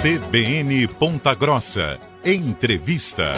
CBN 0.00 0.86
Ponta 0.86 1.34
Grossa. 1.34 1.98
Entrevista. 2.24 3.32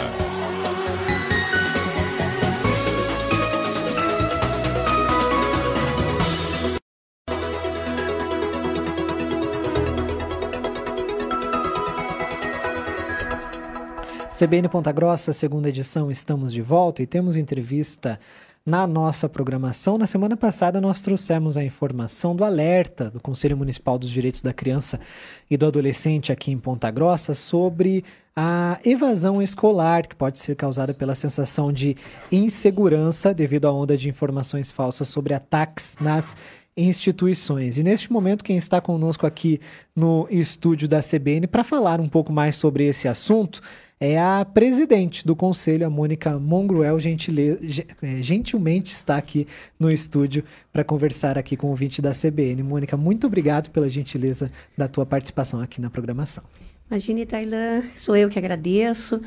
CBN 14.37 14.69
Ponta 14.69 14.91
Grossa, 14.91 15.33
segunda 15.33 15.69
edição, 15.69 16.11
estamos 16.11 16.53
de 16.53 16.61
volta 16.61 17.01
e 17.01 17.07
temos 17.07 17.35
entrevista 17.35 18.19
na 18.65 18.85
nossa 18.85 19.27
programação. 19.27 19.97
Na 19.97 20.05
semana 20.05 20.37
passada, 20.37 20.79
nós 20.79 21.01
trouxemos 21.01 21.57
a 21.57 21.63
informação 21.63 22.35
do 22.35 22.43
alerta 22.43 23.09
do 23.09 23.19
Conselho 23.19 23.57
Municipal 23.57 23.97
dos 23.97 24.09
Direitos 24.09 24.41
da 24.41 24.53
Criança 24.53 24.99
e 25.49 25.57
do 25.57 25.65
Adolescente 25.65 26.31
aqui 26.31 26.51
em 26.51 26.59
Ponta 26.59 26.91
Grossa 26.91 27.33
sobre 27.33 28.03
a 28.35 28.79
evasão 28.85 29.41
escolar, 29.41 30.07
que 30.07 30.15
pode 30.15 30.37
ser 30.37 30.55
causada 30.55 30.93
pela 30.93 31.15
sensação 31.15 31.73
de 31.73 31.97
insegurança 32.31 33.33
devido 33.33 33.67
à 33.67 33.73
onda 33.73 33.97
de 33.97 34.07
informações 34.07 34.71
falsas 34.71 35.07
sobre 35.07 35.33
ataques 35.33 35.95
nas 35.99 36.37
instituições. 36.77 37.77
E 37.77 37.83
neste 37.83 38.11
momento, 38.11 38.43
quem 38.43 38.57
está 38.57 38.79
conosco 38.79 39.25
aqui 39.25 39.59
no 39.95 40.27
estúdio 40.29 40.87
da 40.87 41.01
CBN 41.01 41.47
para 41.47 41.63
falar 41.63 41.99
um 41.99 42.07
pouco 42.07 42.31
mais 42.31 42.55
sobre 42.55 42.85
esse 42.85 43.07
assunto 43.07 43.61
é 44.03 44.19
a 44.19 44.43
presidente 44.43 45.23
do 45.23 45.35
conselho, 45.35 45.85
a 45.85 45.89
Mônica 45.89 46.39
Mongruel, 46.39 46.99
gentile... 46.99 47.59
É, 48.01 48.19
gentilmente 48.19 48.91
está 48.91 49.15
aqui 49.15 49.47
no 49.79 49.91
estúdio 49.91 50.43
para 50.73 50.83
conversar 50.83 51.37
aqui 51.37 51.55
com 51.55 51.67
o 51.67 51.69
ouvinte 51.69 52.01
da 52.01 52.11
CBN. 52.11 52.63
Mônica, 52.63 52.97
muito 52.97 53.27
obrigado 53.27 53.69
pela 53.69 53.87
gentileza 53.87 54.51
da 54.75 54.87
tua 54.87 55.05
participação 55.05 55.61
aqui 55.61 55.79
na 55.79 55.91
programação. 55.91 56.43
Imagine, 56.89 57.27
Tailã, 57.27 57.83
sou 57.95 58.17
eu 58.17 58.27
que 58.27 58.39
agradeço 58.39 59.21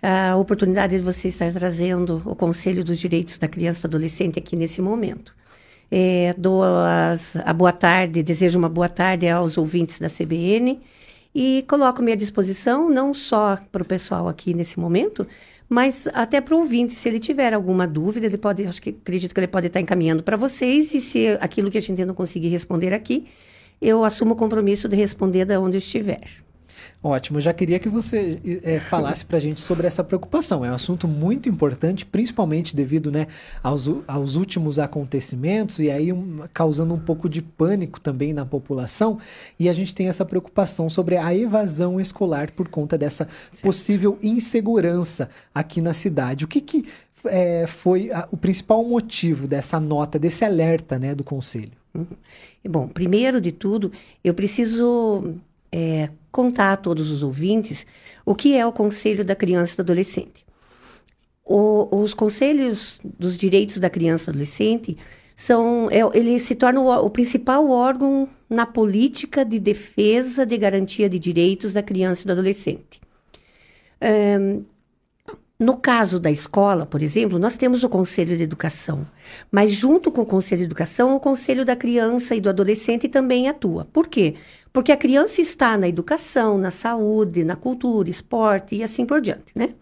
a 0.00 0.36
oportunidade 0.36 0.96
de 0.96 1.02
você 1.02 1.26
estar 1.26 1.52
trazendo 1.52 2.22
o 2.24 2.36
Conselho 2.36 2.84
dos 2.84 3.00
Direitos 3.00 3.36
da 3.36 3.48
Criança 3.48 3.80
e 3.80 3.82
do 3.82 3.86
Adolescente 3.88 4.38
aqui 4.38 4.54
nesse 4.54 4.80
momento. 4.80 5.34
É, 5.90 6.36
dou 6.38 6.62
as, 6.62 7.34
a 7.34 7.52
boa 7.52 7.72
tarde, 7.72 8.22
desejo 8.22 8.56
uma 8.56 8.68
boa 8.68 8.88
tarde 8.88 9.28
aos 9.28 9.58
ouvintes 9.58 9.98
da 9.98 10.08
CBN 10.08 10.80
e 11.34 11.64
coloco-me 11.68 12.12
à 12.12 12.14
disposição, 12.16 12.90
não 12.90 13.14
só 13.14 13.58
para 13.70 13.82
o 13.82 13.86
pessoal 13.86 14.28
aqui 14.28 14.52
nesse 14.52 14.78
momento, 14.78 15.26
mas 15.68 16.08
até 16.12 16.40
para 16.40 16.54
o 16.54 16.58
ouvinte, 16.58 16.94
se 16.94 17.08
ele 17.08 17.20
tiver 17.20 17.54
alguma 17.54 17.86
dúvida, 17.86 18.26
ele 18.26 18.36
pode, 18.36 18.66
acho 18.66 18.82
que 18.82 18.90
acredito 18.90 19.32
que 19.32 19.40
ele 19.40 19.46
pode 19.46 19.68
estar 19.68 19.80
encaminhando 19.80 20.22
para 20.22 20.36
vocês, 20.36 20.92
e 20.92 21.00
se 21.00 21.28
aquilo 21.40 21.70
que 21.70 21.78
a 21.78 21.82
gente 21.82 22.04
não 22.04 22.14
conseguir 22.14 22.48
responder 22.48 22.92
aqui, 22.92 23.28
eu 23.80 24.04
assumo 24.04 24.32
o 24.34 24.36
compromisso 24.36 24.88
de 24.88 24.96
responder 24.96 25.44
da 25.44 25.60
onde 25.60 25.76
eu 25.76 25.78
estiver. 25.78 26.28
Ótimo, 27.02 27.38
eu 27.38 27.42
já 27.42 27.54
queria 27.54 27.78
que 27.78 27.88
você 27.88 28.38
é, 28.62 28.78
falasse 28.78 29.24
para 29.24 29.38
a 29.38 29.40
gente 29.40 29.60
sobre 29.60 29.86
essa 29.86 30.04
preocupação. 30.04 30.64
É 30.64 30.70
um 30.70 30.74
assunto 30.74 31.08
muito 31.08 31.48
importante, 31.48 32.04
principalmente 32.04 32.76
devido 32.76 33.10
né, 33.10 33.26
aos, 33.62 33.88
aos 34.06 34.36
últimos 34.36 34.78
acontecimentos 34.78 35.78
e 35.78 35.90
aí 35.90 36.12
um, 36.12 36.40
causando 36.52 36.92
um 36.92 36.98
pouco 36.98 37.28
de 37.28 37.40
pânico 37.40 37.98
também 37.98 38.34
na 38.34 38.44
população. 38.44 39.18
E 39.58 39.68
a 39.68 39.72
gente 39.72 39.94
tem 39.94 40.08
essa 40.08 40.24
preocupação 40.24 40.90
sobre 40.90 41.16
a 41.16 41.34
evasão 41.34 41.98
escolar 41.98 42.50
por 42.52 42.68
conta 42.68 42.98
dessa 42.98 43.26
possível 43.62 44.18
insegurança 44.22 45.30
aqui 45.54 45.80
na 45.80 45.94
cidade. 45.94 46.44
O 46.44 46.48
que, 46.48 46.60
que 46.60 46.86
é, 47.24 47.66
foi 47.66 48.10
a, 48.12 48.28
o 48.30 48.36
principal 48.36 48.84
motivo 48.84 49.46
dessa 49.46 49.80
nota, 49.80 50.18
desse 50.18 50.44
alerta 50.44 50.98
né, 50.98 51.14
do 51.14 51.24
Conselho? 51.24 51.72
Uhum. 51.94 52.06
Bom, 52.68 52.88
primeiro 52.88 53.40
de 53.40 53.52
tudo, 53.52 53.90
eu 54.22 54.34
preciso 54.34 55.34
é, 55.72 56.10
contar 56.30 56.72
a 56.72 56.76
todos 56.76 57.10
os 57.10 57.22
ouvintes 57.22 57.86
o 58.24 58.34
que 58.34 58.56
é 58.56 58.64
o 58.66 58.72
Conselho 58.72 59.24
da 59.24 59.34
Criança 59.34 59.74
e 59.74 59.76
do 59.76 59.82
Adolescente. 59.82 60.44
O, 61.44 62.02
os 62.02 62.14
Conselhos 62.14 62.98
dos 63.02 63.36
Direitos 63.36 63.78
da 63.78 63.90
Criança 63.90 64.24
e 64.24 64.26
do 64.26 64.30
Adolescente 64.30 64.96
são, 65.40 65.88
é, 65.90 66.00
ele 66.16 66.38
se 66.38 66.54
torna 66.54 66.80
o, 66.80 67.06
o, 67.06 67.10
principal 67.10 67.68
órgão 67.70 68.28
na 68.48 68.66
política 68.66 69.44
de 69.44 69.58
defesa 69.58 70.44
de 70.44 70.58
garantia 70.58 71.08
de 71.08 71.18
direitos 71.18 71.72
da 71.72 71.82
criança 71.82 72.22
e 72.22 72.26
do 72.26 72.32
adolescente. 72.32 73.00
No 75.60 75.76
caso 75.76 76.18
da 76.18 76.30
escola, 76.30 76.86
por 76.86 77.02
exemplo, 77.02 77.38
nós 77.38 77.54
temos 77.54 77.84
o 77.84 77.88
Conselho 77.90 78.34
de 78.34 78.42
Educação, 78.42 79.06
mas 79.52 79.70
junto 79.70 80.10
com 80.10 80.22
o 80.22 80.26
Conselho 80.26 80.60
de 80.60 80.64
Educação, 80.64 81.14
o 81.14 81.20
Conselho 81.20 81.66
da 81.66 81.76
Criança 81.76 82.34
e 82.34 82.40
do 82.40 82.48
Adolescente 82.48 83.10
também 83.10 83.46
atua. 83.46 83.84
Por 83.92 84.08
quê? 84.08 84.36
Porque 84.72 84.90
a 84.90 84.96
criança 84.96 85.42
está 85.42 85.76
na 85.76 85.86
educação, 85.86 86.56
na 86.56 86.70
saúde, 86.70 87.44
na 87.44 87.56
cultura, 87.56 88.08
esporte 88.08 88.76
e 88.76 88.82
assim 88.82 89.04
por 89.04 89.20
diante, 89.20 89.52
né? 89.54 89.74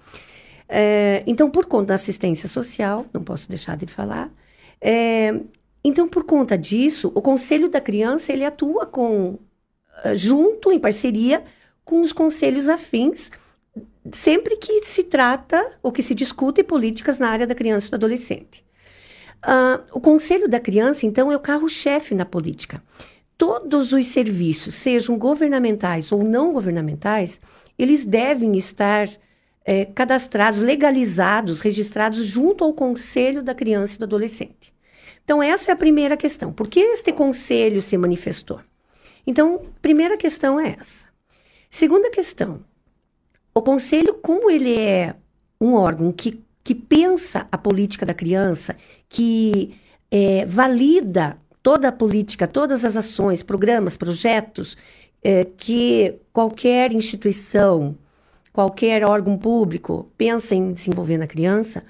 É, 0.68 1.22
então, 1.28 1.48
por 1.48 1.66
conta 1.66 1.86
da 1.86 1.94
assistência 1.94 2.48
social, 2.48 3.06
não 3.12 3.22
posso 3.22 3.48
deixar 3.48 3.76
de 3.76 3.86
falar. 3.86 4.32
É, 4.80 5.32
então, 5.84 6.08
por 6.08 6.24
conta 6.24 6.58
disso, 6.58 7.12
o 7.14 7.22
Conselho 7.22 7.68
da 7.68 7.80
Criança 7.80 8.32
ele 8.32 8.44
atua 8.44 8.84
com 8.84 9.38
eh, 10.04 10.16
junto, 10.16 10.72
em 10.72 10.78
parceria 10.78 11.42
com 11.84 12.00
os 12.00 12.12
conselhos 12.12 12.68
afins 12.68 13.30
sempre 14.12 14.56
que 14.56 14.82
se 14.84 15.04
trata 15.04 15.78
ou 15.82 15.92
que 15.92 16.02
se 16.02 16.14
discute 16.14 16.62
políticas 16.62 17.18
na 17.18 17.28
área 17.28 17.46
da 17.46 17.54
criança 17.54 17.86
e 17.86 17.90
do 17.90 17.94
adolescente. 17.96 18.64
Uh, 19.44 19.82
o 19.92 20.00
Conselho 20.00 20.48
da 20.48 20.58
Criança, 20.58 21.06
então, 21.06 21.30
é 21.30 21.36
o 21.36 21.40
carro-chefe 21.40 22.14
na 22.14 22.24
política. 22.24 22.82
Todos 23.36 23.92
os 23.92 24.06
serviços, 24.06 24.74
sejam 24.74 25.16
governamentais 25.16 26.10
ou 26.10 26.24
não 26.24 26.52
governamentais, 26.52 27.40
eles 27.78 28.04
devem 28.04 28.56
estar 28.58 29.08
é, 29.64 29.84
cadastrados, 29.84 30.60
legalizados, 30.60 31.60
registrados 31.60 32.24
junto 32.24 32.64
ao 32.64 32.72
Conselho 32.72 33.42
da 33.42 33.54
Criança 33.54 33.94
e 33.94 33.98
do 33.98 34.04
Adolescente. 34.04 34.72
Então, 35.22 35.42
essa 35.42 35.70
é 35.70 35.74
a 35.74 35.76
primeira 35.76 36.16
questão. 36.16 36.52
Por 36.52 36.68
que 36.68 36.80
este 36.80 37.12
conselho 37.12 37.82
se 37.82 37.96
manifestou? 37.98 38.60
Então, 39.26 39.66
primeira 39.82 40.16
questão 40.16 40.58
é 40.58 40.74
essa. 40.80 41.06
Segunda 41.68 42.10
questão, 42.10 42.64
o 43.58 43.62
conselho, 43.62 44.14
como 44.14 44.50
ele 44.50 44.78
é 44.78 45.14
um 45.60 45.74
órgão 45.74 46.12
que, 46.12 46.40
que 46.62 46.74
pensa 46.74 47.46
a 47.50 47.58
política 47.58 48.06
da 48.06 48.14
criança, 48.14 48.76
que 49.08 49.74
é, 50.10 50.46
valida 50.46 51.36
toda 51.62 51.88
a 51.88 51.92
política, 51.92 52.46
todas 52.46 52.84
as 52.84 52.96
ações, 52.96 53.42
programas, 53.42 53.96
projetos 53.96 54.76
é, 55.22 55.44
que 55.44 56.14
qualquer 56.32 56.92
instituição, 56.92 57.96
qualquer 58.52 59.04
órgão 59.04 59.36
público 59.36 60.10
pensa 60.16 60.54
em 60.54 60.72
desenvolver 60.72 61.18
na 61.18 61.26
criança, 61.26 61.82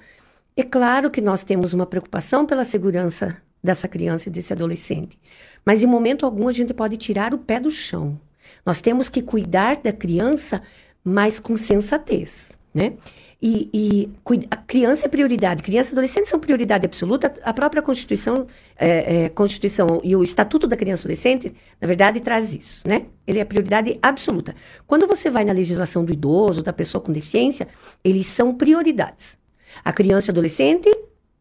é 0.57 0.63
claro 0.63 1.09
que 1.09 1.21
nós 1.21 1.43
temos 1.43 1.73
uma 1.73 1.85
preocupação 1.85 2.45
pela 2.45 2.65
segurança 2.65 3.37
dessa 3.63 3.87
criança 3.87 4.27
e 4.27 4.31
desse 4.31 4.51
adolescente. 4.53 5.17
Mas 5.63 5.83
em 5.83 5.87
momento 5.87 6.25
algum 6.25 6.47
a 6.47 6.51
gente 6.51 6.73
pode 6.73 6.97
tirar 6.97 7.33
o 7.33 7.37
pé 7.37 7.59
do 7.59 7.71
chão. 7.71 8.19
Nós 8.65 8.81
temos 8.81 9.07
que 9.07 9.21
cuidar 9.21 9.77
da 9.77 9.93
criança 9.93 10.61
mas 11.03 11.39
com 11.39 11.55
sensatez, 11.57 12.51
né? 12.73 12.93
E, 13.41 13.69
e, 13.73 14.09
a 14.51 14.57
criança 14.57 15.05
é 15.05 15.09
prioridade, 15.09 15.63
criança 15.63 15.91
e 15.91 15.93
adolescente 15.93 16.27
são 16.27 16.41
prioridade 16.41 16.85
absoluta. 16.85 17.33
A 17.41 17.53
própria 17.53 17.81
Constituição, 17.81 18.45
é, 18.75 19.23
é, 19.23 19.29
Constituição 19.29 20.01
e 20.03 20.13
o 20.13 20.21
Estatuto 20.21 20.67
da 20.67 20.75
Criança 20.75 21.03
e 21.03 21.05
Adolescente, 21.05 21.55
na 21.79 21.87
verdade, 21.87 22.19
traz 22.19 22.53
isso, 22.53 22.85
né? 22.85 23.05
Ele 23.25 23.39
é 23.39 23.45
prioridade 23.45 23.97
absoluta. 24.01 24.53
Quando 24.85 25.07
você 25.07 25.29
vai 25.29 25.45
na 25.45 25.53
legislação 25.53 26.03
do 26.03 26.11
idoso, 26.11 26.61
da 26.61 26.73
pessoa 26.73 27.01
com 27.01 27.13
deficiência, 27.13 27.69
eles 28.03 28.27
são 28.27 28.53
prioridades. 28.53 29.37
A 29.85 29.93
criança 29.93 30.29
e 30.29 30.31
adolescente, 30.31 30.89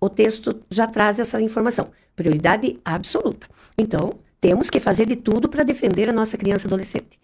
o 0.01 0.09
texto 0.09 0.63
já 0.71 0.87
traz 0.87 1.19
essa 1.19 1.43
informação, 1.43 1.91
prioridade 2.15 2.79
absoluta. 2.85 3.49
Então, 3.77 4.13
temos 4.41 4.71
que 4.71 4.79
fazer 4.79 5.07
de 5.07 5.17
tudo 5.17 5.49
para 5.49 5.65
defender 5.65 6.09
a 6.09 6.13
nossa 6.13 6.37
criança 6.37 6.67
e 6.67 6.69
adolescente. 6.69 7.19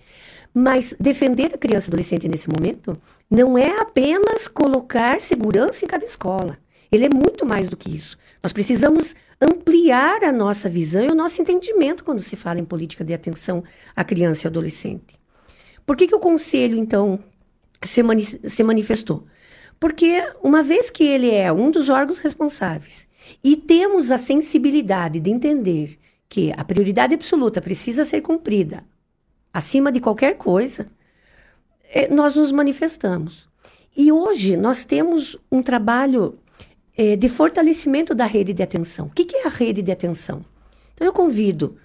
Mas 0.57 0.95
defender 1.01 1.53
a 1.53 1.59
criança 1.59 1.89
e 1.89 1.91
adolescente 1.91 2.29
nesse 2.29 2.49
momento 2.49 2.97
não 3.29 3.59
é 3.59 3.81
apenas 3.81 4.47
colocar 4.47 5.21
segurança 5.21 5.85
em 5.85 5.89
cada 5.89 6.05
escola. 6.05 6.57
Ele 6.93 7.07
é 7.07 7.09
muito 7.09 7.45
mais 7.45 7.69
do 7.69 7.77
que 7.77 7.93
isso. 7.93 8.17
Nós 8.41 8.53
precisamos 8.53 9.17
ampliar 9.41 10.23
a 10.23 10.31
nossa 10.31 10.69
visão 10.69 11.03
e 11.03 11.09
o 11.09 11.15
nosso 11.15 11.43
entendimento 11.43 12.05
quando 12.05 12.21
se 12.21 12.37
fala 12.37 12.61
em 12.61 12.65
política 12.65 13.05
de 13.05 13.13
atenção 13.13 13.65
à 13.97 14.05
criança 14.05 14.47
e 14.47 14.49
adolescente. 14.49 15.19
Por 15.85 15.97
que, 15.97 16.07
que 16.07 16.15
o 16.15 16.21
conselho, 16.21 16.79
então, 16.79 17.19
se, 17.83 18.01
mani 18.01 18.23
se 18.23 18.63
manifestou? 18.63 19.27
Porque, 19.81 20.23
uma 20.41 20.63
vez 20.63 20.89
que 20.89 21.03
ele 21.03 21.31
é 21.33 21.53
um 21.53 21.69
dos 21.69 21.89
órgãos 21.89 22.21
responsáveis 22.21 23.09
e 23.43 23.57
temos 23.57 24.13
a 24.13 24.19
sensibilidade 24.19 25.19
de 25.19 25.33
entender 25.33 25.99
que 26.29 26.53
a 26.57 26.65
prioridade 26.65 27.13
absoluta 27.13 27.61
precisa 27.61 28.05
ser 28.05 28.21
cumprida 28.21 28.85
acima 29.55 29.93
de 29.93 30.01
qualquer 30.01 30.37
coisa, 30.37 30.89
é, 31.89 32.09
nós 32.09 32.35
nos 32.35 32.51
manifestamos. 32.51 33.49
E 33.97 34.11
hoje 34.11 34.57
nós 34.57 34.85
temos 34.85 35.37
um 35.51 35.63
trabalho 35.63 36.37
é, 36.97 37.15
de 37.15 37.29
fortalecimento 37.29 38.13
da 38.13 38.27
rede 38.27 38.53
de 38.53 38.65
atenção. 38.65 39.07
O 39.07 39.11
que, 39.11 39.25
que 39.25 39.37
é 39.37 39.47
a 39.47 39.51
rede 39.51 39.81
de 39.81 39.93
atenção? 39.93 40.45
Então 40.93 41.07
eu 41.07 41.13
convido 41.13 41.77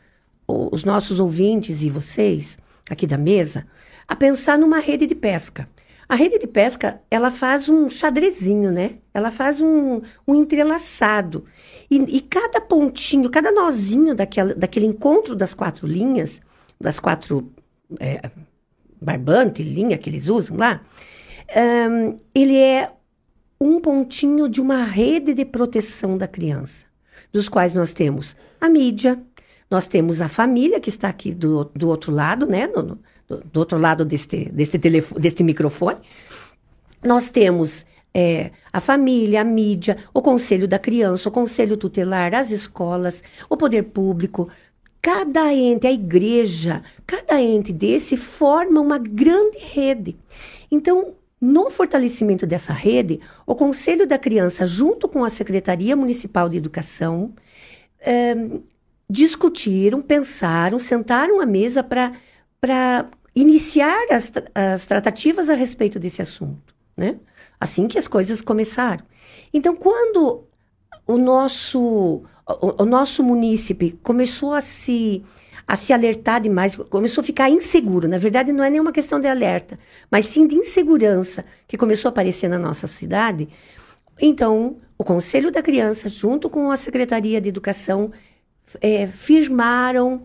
os 0.48 0.84
nossos 0.84 1.20
ouvintes 1.20 1.84
e 1.84 1.90
vocês 1.92 2.58
aqui 2.90 3.06
da 3.06 3.20
mesa 3.20 3.68
a 4.08 4.16
pensar 4.16 4.58
numa 4.58 4.80
rede 4.80 5.06
de 5.06 5.14
pesca. 5.14 5.70
A 6.08 6.16
rede 6.16 6.40
de 6.40 6.48
pesca, 6.48 7.00
ela 7.12 7.30
faz 7.30 7.70
um 7.70 7.88
xadrezinho, 7.88 8.72
né? 8.72 8.96
Ela 9.14 9.30
faz 9.30 9.62
um, 9.62 10.02
um 10.28 10.34
entrelaçado. 10.34 11.46
E, 11.88 11.98
e 11.98 12.20
cada 12.20 12.60
pontinho, 12.60 13.30
cada 13.30 13.52
nozinho 13.52 14.16
daquela, 14.16 14.56
daquele 14.56 14.88
encontro 14.88 15.36
das 15.36 15.54
quatro 15.54 15.86
linhas, 15.86 16.42
das 16.82 17.00
quatro 17.00 17.52
é, 18.00 18.30
barbante, 19.02 19.64
linha 19.64 19.98
que 19.98 20.10
eles 20.10 20.28
usam 20.28 20.58
lá, 20.58 20.82
um, 21.56 22.18
ele 22.34 22.58
é 22.58 22.92
um 23.60 23.80
pontinho 23.80 24.48
de 24.48 24.62
uma 24.62 24.84
rede 24.84 25.34
de 25.34 25.46
proteção 25.46 26.18
da 26.18 26.28
criança, 26.28 26.86
dos 27.32 27.50
quais 27.50 27.74
nós 27.74 27.94
temos 27.94 28.36
a 28.60 28.70
mídia, 28.70 29.20
nós 29.70 29.88
temos 29.88 30.22
a 30.22 30.28
família 30.28 30.80
que 30.80 30.90
está 30.90 31.10
aqui 31.10 31.34
do, 31.34 31.66
do 31.76 31.90
outro 31.90 32.12
lado, 32.12 32.46
né? 32.46 32.68
Do, 32.68 33.00
do 33.28 33.60
outro 33.60 33.78
lado 33.78 34.04
deste, 34.04 34.46
deste, 34.46 34.80
telefone, 34.80 35.22
deste 35.22 35.44
microfone. 35.44 36.00
Nós 37.04 37.30
temos 37.30 37.86
é, 38.14 38.52
a 38.74 38.82
família, 38.82 39.42
a 39.42 39.44
mídia, 39.44 39.98
o 40.14 40.22
conselho 40.22 40.68
da 40.68 40.80
criança, 40.80 41.30
o 41.30 41.32
conselho 41.32 41.78
tutelar, 41.78 42.34
as 42.34 42.50
escolas, 42.50 43.24
o 43.48 43.56
poder 43.56 43.84
público. 43.84 44.50
Cada 45.02 45.54
ente, 45.54 45.88
a 45.88 45.92
igreja, 45.92 46.84
cada 47.08 47.42
ente 47.42 47.72
desse 47.72 48.18
forma 48.18 48.82
uma 48.82 48.98
grande 48.98 49.58
rede. 49.58 50.18
Então, 50.70 51.16
no 51.40 51.70
fortalecimento 51.70 52.46
dessa 52.46 52.74
rede, 52.74 53.22
o 53.46 53.56
Conselho 53.56 54.06
da 54.06 54.18
Criança, 54.18 54.68
junto 54.68 55.08
com 55.08 55.24
a 55.24 55.30
Secretaria 55.30 55.96
Municipal 55.96 56.50
de 56.50 56.58
Educação, 56.58 57.34
é, 58.00 58.36
discutiram, 59.10 60.02
pensaram, 60.02 60.78
sentaram 60.78 61.40
à 61.40 61.46
mesa 61.46 61.82
para 61.82 63.10
iniciar 63.34 64.06
as, 64.12 64.32
as 64.54 64.86
tratativas 64.86 65.50
a 65.50 65.54
respeito 65.54 65.98
desse 65.98 66.22
assunto, 66.22 66.76
né? 66.96 67.18
Assim 67.60 67.88
que 67.88 67.98
as 67.98 68.08
coisas 68.08 68.42
começaram. 68.42 69.04
Então, 69.54 69.76
quando 69.76 70.46
o 71.08 71.18
nosso, 71.18 72.24
o, 72.62 72.84
o 72.84 72.86
nosso 72.86 73.24
munícipe 73.24 73.98
começou 74.02 74.54
a 74.54 74.62
se 74.62 75.24
a 75.68 75.76
se 75.76 75.94
alertar 75.94 76.42
demais, 76.42 76.76
começou 76.76 77.22
a 77.22 77.24
ficar 77.24 77.48
inseguro. 77.48 78.08
Na 78.08 78.18
verdade, 78.18 78.52
não 78.52 78.64
é 78.64 78.72
nenhuma 78.72 78.92
questão 78.92 79.20
de 79.20 79.28
alerta, 79.28 79.78
mas 80.10 80.26
sim 80.26 80.48
de 80.48 80.56
insegurança 80.56 81.46
que 81.68 81.78
começou 81.78 82.10
a 82.10 82.12
aparecer 82.12 82.48
na 82.50 82.58
nossa 82.58 82.88
cidade. 82.88 83.48
Então, 84.20 84.78
o 84.98 85.04
Conselho 85.04 85.52
da 85.52 85.62
Criança, 85.62 86.10
junto 86.10 86.50
com 86.50 86.72
a 86.72 86.78
Secretaria 86.78 87.40
de 87.40 87.50
Educação, 87.50 88.12
é, 88.82 89.06
firmaram 89.06 90.24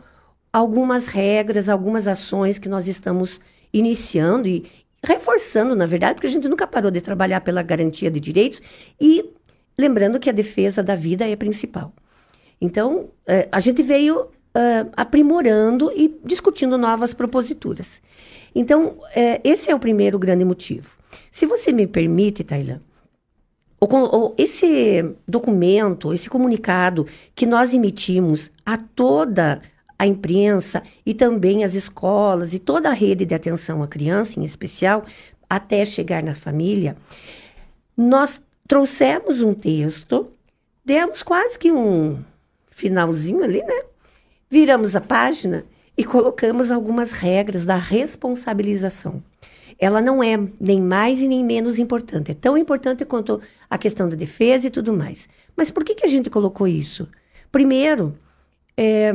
algumas 0.50 1.08
regras, 1.08 1.68
algumas 1.68 2.06
ações 2.06 2.58
que 2.58 2.68
nós 2.68 2.88
estamos 2.88 3.38
iniciando 3.70 4.48
e 4.48 4.64
reforçando, 5.04 5.76
na 5.76 5.84
verdade, 5.84 6.14
porque 6.14 6.26
a 6.26 6.30
gente 6.30 6.48
nunca 6.48 6.66
parou 6.66 6.90
de 6.90 7.02
trabalhar 7.02 7.42
pela 7.42 7.62
garantia 7.62 8.10
de 8.10 8.18
direitos 8.18 8.62
e 8.98 9.30
lembrando 9.78 10.18
que 10.18 10.30
a 10.30 10.32
defesa 10.32 10.82
da 10.82 10.96
vida 10.96 11.28
é 11.28 11.36
principal. 11.36 11.92
Então, 12.60 13.08
é, 13.26 13.48
a 13.50 13.60
gente 13.60 13.82
veio 13.82 14.28
Uh, 14.56 14.86
aprimorando 14.96 15.90
e 15.96 16.16
discutindo 16.24 16.78
novas 16.78 17.12
proposituras. 17.12 18.00
Então, 18.54 18.98
é, 19.12 19.40
esse 19.42 19.68
é 19.68 19.74
o 19.74 19.80
primeiro 19.80 20.16
grande 20.16 20.44
motivo. 20.44 20.96
Se 21.32 21.44
você 21.44 21.72
me 21.72 21.88
permite, 21.88 22.44
Tailã, 22.44 22.80
esse 24.38 25.04
documento, 25.26 26.12
esse 26.12 26.30
comunicado 26.30 27.06
que 27.34 27.46
nós 27.46 27.74
emitimos 27.74 28.50
a 28.64 28.78
toda 28.78 29.60
a 29.98 30.06
imprensa 30.06 30.82
e 31.04 31.14
também 31.14 31.64
as 31.64 31.74
escolas 31.74 32.54
e 32.54 32.58
toda 32.58 32.88
a 32.88 32.92
rede 32.92 33.24
de 33.24 33.34
atenção 33.34 33.82
à 33.82 33.88
criança, 33.88 34.38
em 34.38 34.44
especial, 34.44 35.04
até 35.48 35.84
chegar 35.84 36.22
na 36.22 36.34
família, 36.34 36.96
nós 37.96 38.40
trouxemos 38.66 39.40
um 39.40 39.54
texto, 39.54 40.28
demos 40.84 41.22
quase 41.22 41.58
que 41.58 41.70
um 41.70 42.22
finalzinho 42.74 43.42
ali, 43.44 43.62
né? 43.62 43.82
Viramos 44.50 44.94
a 44.96 45.00
página 45.00 45.64
e 45.96 46.04
colocamos 46.04 46.70
algumas 46.70 47.12
regras 47.12 47.64
da 47.64 47.76
responsabilização. 47.76 49.22
Ela 49.78 50.00
não 50.00 50.22
é 50.22 50.36
nem 50.60 50.80
mais 50.80 51.20
e 51.20 51.28
nem 51.28 51.44
menos 51.44 51.78
importante. 51.78 52.30
É 52.30 52.34
tão 52.34 52.58
importante 52.58 53.04
quanto 53.04 53.40
a 53.68 53.78
questão 53.78 54.08
da 54.08 54.16
defesa 54.16 54.66
e 54.66 54.70
tudo 54.70 54.92
mais. 54.92 55.28
Mas 55.56 55.70
por 55.70 55.84
que, 55.84 55.94
que 55.94 56.04
a 56.04 56.08
gente 56.08 56.30
colocou 56.30 56.66
isso? 56.66 57.08
Primeiro, 57.50 58.16
é, 58.76 59.12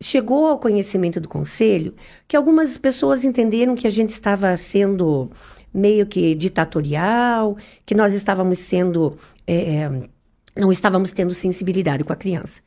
chegou 0.00 0.46
ao 0.46 0.58
conhecimento 0.58 1.20
do 1.20 1.28
conselho 1.28 1.94
que 2.26 2.36
algumas 2.36 2.76
pessoas 2.78 3.24
entenderam 3.24 3.74
que 3.74 3.86
a 3.86 3.90
gente 3.90 4.10
estava 4.10 4.56
sendo 4.56 5.30
meio 5.72 6.06
que 6.06 6.34
ditatorial, 6.34 7.56
que 7.84 7.94
nós 7.94 8.12
estávamos 8.14 8.58
sendo. 8.58 9.16
É, 9.46 9.88
não 10.56 10.72
estávamos 10.72 11.12
tendo 11.12 11.34
sensibilidade 11.34 12.04
com 12.04 12.12
a 12.12 12.16
criança. 12.16 12.60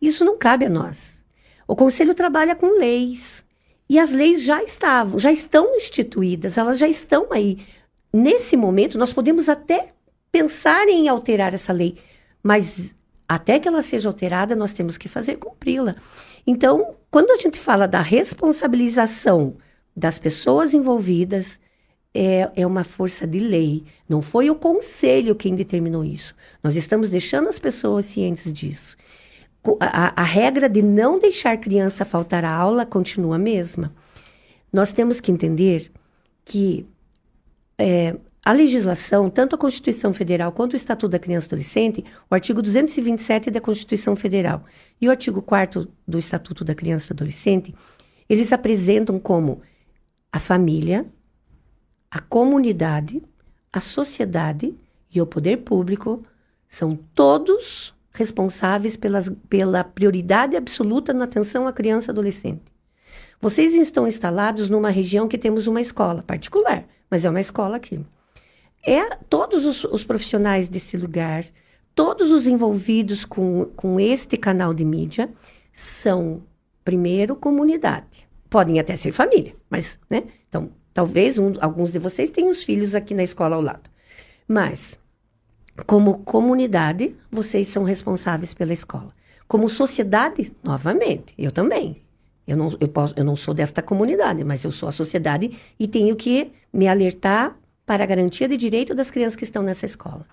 Isso 0.00 0.24
não 0.24 0.36
cabe 0.36 0.66
a 0.66 0.70
nós. 0.70 1.20
O 1.66 1.74
conselho 1.74 2.14
trabalha 2.14 2.54
com 2.54 2.78
leis. 2.78 3.44
E 3.88 3.98
as 3.98 4.12
leis 4.12 4.42
já 4.42 4.62
estavam, 4.62 5.18
já 5.18 5.30
estão 5.30 5.76
instituídas, 5.76 6.58
elas 6.58 6.78
já 6.78 6.88
estão 6.88 7.28
aí. 7.30 7.58
Nesse 8.12 8.56
momento, 8.56 8.98
nós 8.98 9.12
podemos 9.12 9.48
até 9.48 9.88
pensar 10.32 10.88
em 10.88 11.08
alterar 11.08 11.54
essa 11.54 11.72
lei, 11.72 11.96
mas 12.42 12.94
até 13.28 13.58
que 13.58 13.68
ela 13.68 13.82
seja 13.82 14.08
alterada, 14.08 14.56
nós 14.56 14.72
temos 14.72 14.98
que 14.98 15.08
fazer 15.08 15.36
cumpri-la. 15.36 15.94
Então, 16.46 16.94
quando 17.10 17.30
a 17.30 17.36
gente 17.36 17.58
fala 17.58 17.86
da 17.86 18.00
responsabilização 18.00 19.56
das 19.96 20.18
pessoas 20.18 20.74
envolvidas, 20.74 21.58
é, 22.14 22.50
é 22.56 22.66
uma 22.66 22.84
força 22.84 23.26
de 23.26 23.38
lei. 23.38 23.84
Não 24.08 24.22
foi 24.22 24.48
o 24.48 24.54
conselho 24.54 25.34
quem 25.34 25.54
determinou 25.54 26.04
isso. 26.04 26.34
Nós 26.62 26.76
estamos 26.76 27.08
deixando 27.08 27.48
as 27.48 27.58
pessoas 27.58 28.04
cientes 28.04 28.52
disso. 28.52 28.96
A, 29.80 30.20
a, 30.20 30.24
regra 30.24 30.68
de 30.68 30.82
não 30.82 31.18
deixar 31.18 31.56
criança 31.58 32.04
faltar 32.04 32.44
a 32.44 32.50
aula 32.50 32.86
continua 32.86 33.36
a 33.36 33.38
mesma. 33.38 33.92
Nós 34.72 34.92
temos 34.92 35.20
que 35.20 35.32
entender 35.32 35.90
que 36.44 36.86
é, 37.78 38.16
a 38.44 38.52
legislação, 38.52 39.28
tanto 39.28 39.56
a 39.56 39.58
Constituição 39.58 40.14
Federal 40.14 40.52
quanto 40.52 40.74
o 40.74 40.76
Estatuto 40.76 41.08
da 41.08 41.18
Criança 41.18 41.46
e 41.46 41.48
Adolescente, 41.48 42.04
o 42.30 42.34
artigo 42.34 42.62
227 42.62 43.50
da 43.50 43.60
Constituição 43.60 44.14
Federal 44.14 44.64
e 45.00 45.08
o 45.08 45.10
artigo 45.10 45.42
4 45.42 45.88
do 46.06 46.16
Estatuto 46.16 46.64
da 46.64 46.72
Criança 46.72 47.12
e 47.12 47.14
Adolescente, 47.14 47.74
eles 48.28 48.52
apresentam 48.52 49.18
como 49.18 49.62
a 50.30 50.38
família, 50.38 51.06
a 52.08 52.20
comunidade, 52.20 53.20
a 53.72 53.80
sociedade 53.80 54.72
e 55.12 55.20
o 55.20 55.26
poder 55.26 55.56
público 55.58 56.22
são 56.68 56.96
todos 57.14 57.95
responsáveis 58.16 58.96
pelas, 58.96 59.30
pela 59.48 59.84
prioridade 59.84 60.56
absoluta 60.56 61.12
na 61.12 61.24
atenção 61.24 61.66
à 61.66 61.72
criança 61.72 62.10
e 62.10 62.12
adolescente. 62.12 62.62
Vocês 63.40 63.74
estão 63.74 64.08
instalados 64.08 64.68
numa 64.70 64.90
região 64.90 65.28
que 65.28 65.38
temos 65.38 65.66
uma 65.66 65.80
escola 65.80 66.22
particular, 66.22 66.84
mas 67.10 67.24
é 67.24 67.30
uma 67.30 67.40
escola 67.40 67.76
aqui 67.76 68.04
é 68.86 69.16
todos 69.28 69.66
os, 69.66 69.82
os 69.84 70.04
profissionais 70.04 70.68
desse 70.68 70.96
lugar, 70.96 71.44
todos 71.94 72.30
os 72.30 72.46
envolvidos 72.46 73.24
com, 73.24 73.66
com 73.74 73.98
este 73.98 74.36
canal 74.36 74.72
de 74.72 74.84
mídia 74.84 75.28
são, 75.72 76.42
primeiro, 76.84 77.34
comunidade. 77.34 78.28
Podem 78.48 78.78
até 78.78 78.96
ser 78.96 79.10
família, 79.10 79.54
mas, 79.68 79.98
né? 80.08 80.22
Então, 80.48 80.70
talvez 80.94 81.36
um, 81.36 81.52
alguns 81.60 81.90
de 81.90 81.98
vocês 81.98 82.30
tenham 82.30 82.48
os 82.48 82.62
filhos 82.62 82.94
aqui 82.94 83.12
na 83.12 83.24
escola 83.24 83.56
ao 83.56 83.60
lado. 83.60 83.90
Mas, 84.46 84.96
como 85.84 86.18
comunidade, 86.18 87.14
vocês 87.30 87.68
são 87.68 87.84
responsáveis 87.84 88.54
pela 88.54 88.72
escola. 88.72 89.14
Como 89.46 89.68
sociedade, 89.68 90.52
novamente, 90.62 91.34
eu 91.36 91.52
também. 91.52 92.02
Eu 92.46 92.56
não, 92.56 92.76
eu, 92.80 92.88
posso, 92.88 93.14
eu 93.16 93.24
não 93.24 93.36
sou 93.36 93.52
desta 93.52 93.82
comunidade, 93.82 94.44
mas 94.44 94.62
eu 94.64 94.70
sou 94.70 94.88
a 94.88 94.92
sociedade 94.92 95.58
e 95.78 95.88
tenho 95.88 96.14
que 96.14 96.52
me 96.72 96.86
alertar 96.86 97.56
para 97.84 98.04
a 98.04 98.06
garantia 98.06 98.48
de 98.48 98.56
direito 98.56 98.94
das 98.94 99.10
crianças 99.10 99.36
que 99.36 99.44
estão 99.44 99.62
nessa 99.62 99.86
escola. 99.86 100.26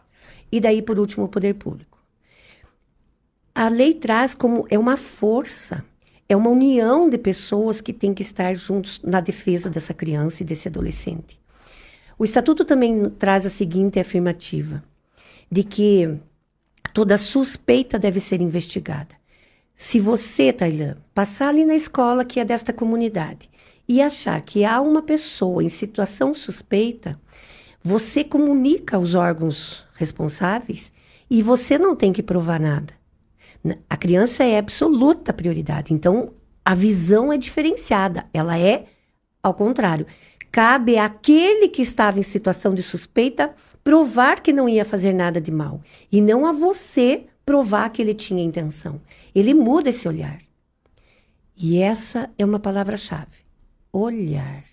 E 0.51 0.59
daí, 0.59 0.81
por 0.81 0.99
último, 0.99 1.25
o 1.25 1.29
poder 1.29 1.55
público. 1.55 1.99
A 3.55 3.67
lei 3.67 3.93
traz 3.93 4.33
como 4.33 4.65
é 4.69 4.77
uma 4.77 4.97
força, 4.97 5.83
é 6.29 6.35
uma 6.35 6.49
união 6.49 7.09
de 7.09 7.17
pessoas 7.17 7.81
que 7.81 7.93
tem 7.93 8.13
que 8.13 8.23
estar 8.23 8.55
juntos 8.55 9.01
na 9.03 9.19
defesa 9.19 9.69
dessa 9.69 9.93
criança 9.93 10.41
e 10.41 10.45
desse 10.45 10.67
adolescente. 10.67 11.39
O 12.17 12.23
estatuto 12.23 12.65
também 12.65 13.09
traz 13.11 13.45
a 13.45 13.49
seguinte 13.49 13.99
afirmativa: 13.99 14.83
de 15.53 15.63
que 15.63 16.17
toda 16.95 17.15
suspeita 17.15 17.99
deve 17.99 18.19
ser 18.19 18.41
investigada. 18.41 19.15
Se 19.75 19.99
você, 19.99 20.51
Tailã, 20.51 20.97
passar 21.13 21.49
ali 21.49 21.63
na 21.63 21.75
escola 21.75 22.25
que 22.25 22.39
é 22.39 22.45
desta 22.45 22.73
comunidade 22.73 23.47
e 23.87 24.01
achar 24.01 24.41
que 24.41 24.65
há 24.65 24.81
uma 24.81 25.03
pessoa 25.03 25.63
em 25.63 25.69
situação 25.69 26.33
suspeita, 26.33 27.19
você 27.83 28.23
comunica 28.23 28.97
aos 28.97 29.13
órgãos 29.13 29.85
responsáveis 29.93 30.91
e 31.29 31.43
você 31.43 31.77
não 31.77 31.95
tem 31.95 32.11
que 32.11 32.23
provar 32.23 32.59
nada. 32.59 32.91
A 33.87 33.95
criança 33.95 34.43
é 34.43 34.57
absoluta 34.57 35.31
prioridade, 35.31 35.93
então 35.93 36.33
a 36.65 36.73
visão 36.73 37.31
é 37.31 37.37
diferenciada, 37.37 38.25
ela 38.33 38.57
é 38.57 38.87
Ao 39.43 39.53
contrário, 39.53 40.07
cabe 40.53 40.99
àquele 40.99 41.67
que 41.67 41.81
estava 41.81 42.19
em 42.19 42.23
situação 42.23 42.75
de 42.75 42.83
suspeita 42.83 43.55
provar 43.83 44.39
que 44.39 44.53
não 44.53 44.69
ia 44.69 44.85
fazer 44.85 45.11
nada 45.11 45.41
de 45.41 45.49
mal 45.49 45.81
e 46.11 46.21
não 46.21 46.45
a 46.45 46.51
você 46.51 47.25
provar 47.43 47.89
que 47.89 47.99
ele 48.03 48.13
tinha 48.13 48.43
intenção. 48.43 49.01
Ele 49.33 49.51
muda 49.51 49.89
esse 49.89 50.07
olhar. 50.07 50.39
E 51.57 51.79
essa 51.79 52.29
é 52.37 52.45
uma 52.45 52.59
palavra-chave: 52.59 53.35
olhar. 53.91 54.63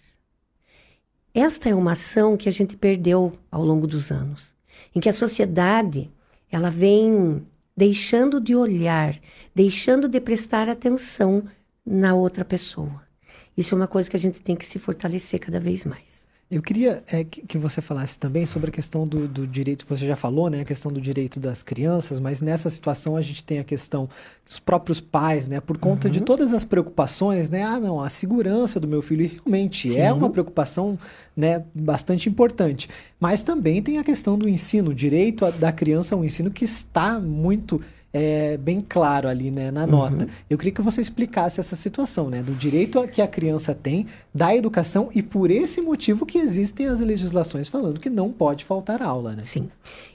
Esta 1.33 1.71
é 1.71 1.75
uma 1.75 1.93
ação 1.93 2.37
que 2.37 2.49
a 2.49 2.53
gente 2.53 2.77
perdeu 2.77 3.33
ao 3.51 3.65
longo 3.65 3.87
dos 3.87 4.13
anos, 4.13 4.53
em 4.95 5.01
que 5.01 5.09
a 5.09 5.15
sociedade 5.15 6.11
ela 6.53 6.71
vem 6.71 7.47
deixando 7.75 8.39
de 8.39 8.55
olhar, 8.55 9.17
deixando 9.55 10.11
de 10.11 10.21
prestar 10.21 10.69
atenção 10.69 11.43
na 11.87 12.15
outra 12.15 12.45
pessoa. 12.45 13.10
Isso 13.57 13.75
é 13.75 13.77
uma 13.77 13.89
coisa 13.89 14.09
que 14.09 14.17
a 14.17 14.21
gente 14.21 14.41
tem 14.41 14.57
que 14.57 14.65
se 14.65 14.79
fortalecer 14.79 15.41
cada 15.41 15.61
vez 15.61 15.85
mais. 15.85 16.21
Eu 16.51 16.61
queria 16.61 17.01
é, 17.13 17.23
que 17.23 17.57
você 17.57 17.81
falasse 17.81 18.19
também 18.19 18.45
sobre 18.45 18.71
a 18.71 18.73
questão 18.73 19.05
do, 19.05 19.29
do, 19.29 19.47
direito, 19.47 19.87
você 19.89 20.05
já 20.05 20.17
falou, 20.17 20.51
né, 20.51 20.63
a 20.63 20.65
questão 20.65 20.91
do 20.91 21.01
direito 21.01 21.39
das 21.39 21.63
crianças, 21.63 22.19
mas 22.19 22.43
nessa 22.43 22.69
situação 22.69 23.17
a 23.17 23.23
gente 23.23 23.45
tem 23.45 23.61
a 23.61 23.65
questão 23.65 24.09
dos 24.45 24.59
próprios 24.59 25.01
pais, 25.01 25.47
né, 25.47 25.61
por 25.61 25.79
conta 25.79 26.09
uhum. 26.09 26.13
de 26.13 26.21
todas 26.21 26.53
as 26.53 26.65
preocupações, 26.65 27.49
né, 27.49 27.63
ah, 27.63 27.79
não, 27.79 28.03
a 28.03 28.11
segurança 28.11 28.81
do 28.81 28.89
meu 28.89 29.01
filho 29.01 29.31
realmente 29.33 29.93
Sim. 29.93 30.01
é 30.01 30.13
uma 30.13 30.29
preocupação, 30.29 30.99
né, 31.37 31.63
bastante 31.73 32.29
importante, 32.29 32.91
mas 33.21 33.43
também 33.43 33.81
tem 33.81 33.99
a 33.99 34.03
questão 34.03 34.37
do 34.37 34.49
ensino, 34.49 34.91
o 34.91 34.95
direito 34.95 35.49
da 35.53 35.71
criança 35.71 36.17
ao 36.17 36.25
ensino 36.25 36.51
que 36.51 36.65
está 36.65 37.21
muito 37.21 37.81
é, 38.13 38.57
bem 38.57 38.85
claro 38.87 39.29
ali 39.29 39.51
né, 39.51 39.71
na 39.71 39.87
nota. 39.87 40.25
Uhum. 40.25 40.31
Eu 40.49 40.59
queria 40.59 40.73
que 40.73 40.83
você 40.83 41.01
explicasse 41.01 41.61
essa 41.61 41.77
situação, 41.77 42.29
né, 42.29 42.43
do 42.43 42.53
direito 42.53 43.07
que 43.09 43.23
a 43.23 43.29
criança 43.29 43.75
tem 43.75 44.07
da 44.35 44.55
educação 44.55 45.11
e 45.15 45.23
por 45.23 45.51
esse 45.51 45.81
motivo 45.81 46.27
que 46.27 46.39
existem 46.39 46.87
as 46.87 47.01
legislações 47.01 47.69
falando 47.69 48.01
que 48.01 48.11
não 48.11 48.31
pode 48.31 48.65
faltar 48.65 49.03
aula, 49.03 49.35
né? 49.37 49.45
Sim. 49.45 49.69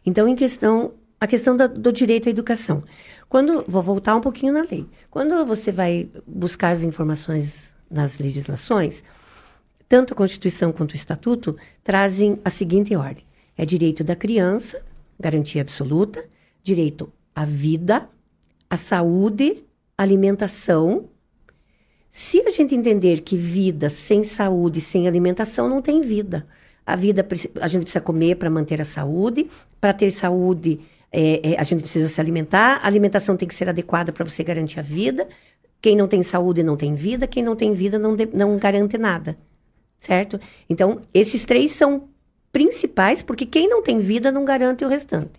Então, 0.06 0.28
em 0.28 0.36
questão, 0.36 0.92
a 1.20 1.28
questão 1.28 1.56
da, 1.56 1.68
do 1.68 1.92
direito 1.92 2.28
à 2.28 2.30
educação. 2.30 2.84
Quando, 3.30 3.64
vou 3.68 3.82
voltar 3.82 4.16
um 4.16 4.22
pouquinho 4.22 4.54
na 4.54 4.62
lei. 4.62 4.86
Quando 5.10 5.46
você 5.46 5.72
vai 5.72 6.10
buscar 6.28 6.70
as 6.70 6.84
informações 6.84 7.74
nas 7.90 8.20
legislações, 8.20 9.04
tanto 9.88 10.14
a 10.14 10.16
Constituição 10.16 10.72
quanto 10.72 10.92
o 10.92 10.96
Estatuto 10.96 11.56
trazem 11.84 12.40
a 12.44 12.50
seguinte 12.50 12.96
ordem: 12.96 13.24
é 13.58 13.66
direito 13.66 14.04
da 14.04 14.16
criança, 14.16 14.84
garantia 15.20 15.62
absoluta, 15.62 16.24
direito 16.64 17.12
a 17.36 17.44
vida, 17.44 18.10
a 18.70 18.77
saúde, 18.77 19.65
a 19.98 20.04
alimentação. 20.04 21.10
Se 22.12 22.42
a 22.42 22.50
gente 22.50 22.74
entender 22.74 23.22
que 23.22 23.36
vida 23.36 23.89
sem 23.89 24.24
saúde, 24.24 24.80
sem 24.80 25.08
alimentação, 25.08 25.68
não 25.68 25.82
tem 25.82 26.00
vida. 26.00 26.48
A 26.86 26.96
vida, 26.96 27.27
a 27.60 27.68
gente 27.68 27.84
precisa 27.84 28.01
comer 28.01 28.36
para 28.36 28.50
manter 28.50 28.80
a 28.80 28.86
saúde. 28.86 29.50
Para 29.82 29.92
ter 29.92 30.12
saúde, 30.12 30.80
é, 31.12 31.51
é, 31.51 31.60
a 31.60 31.63
gente 31.63 31.82
precisa 31.82 32.08
se 32.08 32.22
alimentar. 32.22 32.80
A 32.82 32.88
alimentação 32.88 33.36
tem 33.36 33.48
que 33.48 33.56
ser 33.56 33.68
adequada 33.68 34.13
para 34.13 34.24
você 34.24 34.44
garantir 34.44 34.80
a 34.80 34.84
vida. 34.84 35.27
Quem 35.82 35.96
não 35.96 36.08
tem 36.08 36.24
saúde 36.24 36.63
não 36.63 36.77
tem 36.77 36.96
vida. 36.96 37.27
Quem 37.27 37.44
não 37.44 37.56
tem 37.56 37.74
vida 37.74 38.00
não, 38.00 38.15
de, 38.15 38.27
não 38.27 38.58
garante 38.58 38.98
nada. 38.98 39.38
Certo? 40.00 40.39
Então, 40.70 41.01
esses 41.13 41.44
três 41.44 41.72
são 41.72 42.08
principais, 42.51 43.22
porque 43.22 43.46
quem 43.46 43.68
não 43.68 43.84
tem 43.84 43.98
vida 43.98 44.32
não 44.32 44.46
garante 44.46 44.86
o 44.86 44.88
restante. 44.88 45.34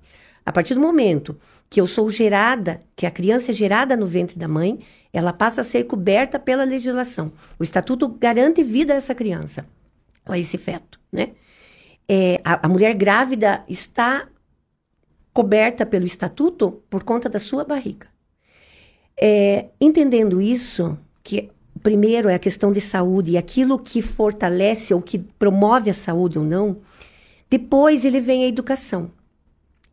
A 0.45 0.53
partir 0.53 0.75
do 0.75 0.81
momento 0.81 1.37
que 1.68 1.80
eu 1.80 1.87
sou 1.87 2.08
gerada, 2.08 2.82
que 2.94 3.06
a 3.06 3.11
criança 3.11 3.50
é 3.50 3.54
gerada 3.54 3.96
no 3.96 4.06
ventre 4.06 4.38
da 4.38 4.49
mãe, 4.49 4.78
ela 5.12 5.32
passa 5.32 5.62
a 5.62 5.64
ser 5.64 5.85
coberta 5.85 6.38
pela 6.38 6.64
legislação. 6.64 7.32
O 7.58 7.62
estatuto 7.62 8.08
garante 8.08 8.62
vida 8.62 8.92
a 8.92 8.96
essa 8.96 9.14
criança, 9.14 9.66
a 10.25 10.38
esse 10.38 10.58
feto, 10.58 11.00
né? 11.11 11.30
É, 12.08 12.40
a, 12.44 12.66
a 12.66 12.68
mulher 12.68 12.94
grávida 12.94 13.64
está 13.68 14.28
coberta 15.32 15.85
pelo 15.85 16.06
estatuto 16.06 16.82
por 16.88 17.02
conta 17.02 17.28
da 17.28 17.38
sua 17.38 17.64
barriga. 17.64 18.06
É, 19.20 19.66
entendendo 19.80 20.40
isso, 20.40 20.96
que 21.23 21.50
primeiro 21.82 22.28
é 22.28 22.35
a 22.35 22.38
questão 22.38 22.73
de 22.73 22.80
saúde 22.80 23.32
e 23.32 23.37
aquilo 23.37 23.78
que 23.78 24.00
fortalece 24.00 24.94
ou 24.94 25.02
que 25.02 25.18
promove 25.18 25.90
a 25.90 25.94
saúde 25.94 26.38
ou 26.38 26.44
não, 26.44 26.78
depois 27.49 28.04
ele 28.04 28.20
vem 28.20 28.44
a 28.44 28.49
educação. 28.49 29.11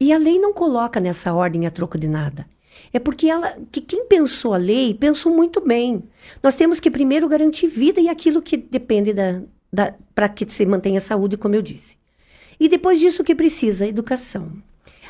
E 0.04 0.12
a 0.12 0.18
lei 0.18 0.38
não 0.38 0.52
coloca 0.52 1.00
nessa 1.00 1.34
ordem 1.34 1.66
a 1.66 1.72
troco 1.72 1.98
de 1.98 2.10
nada. 2.10 2.46
É 2.92 3.00
porque 3.00 3.30
ela, 3.30 3.58
que 3.72 3.80
quem 3.80 4.06
pensou 4.06 4.54
a 4.54 4.58
lei 4.58 4.94
pensou 4.94 5.34
muito 5.34 5.62
bem. 5.62 6.04
Nós 6.44 6.56
temos 6.56 6.78
que 6.82 6.92
primeiro 6.92 7.30
garantir 7.30 7.68
vida 7.68 8.02
e 8.02 8.10
aquilo 8.10 8.42
que 8.42 8.58
depende 8.58 9.14
da, 9.14 9.42
da 9.72 9.94
para 10.14 10.28
que 10.28 10.46
se 10.52 10.66
mantenha 10.66 10.98
a 10.98 11.02
saúde, 11.02 11.38
como 11.38 11.56
eu 11.56 11.62
disse. 11.62 11.96
E 12.60 12.68
depois 12.68 13.00
disso 13.00 13.22
o 13.22 13.26
que 13.26 13.34
precisa? 13.34 13.88
Educação. 13.88 14.52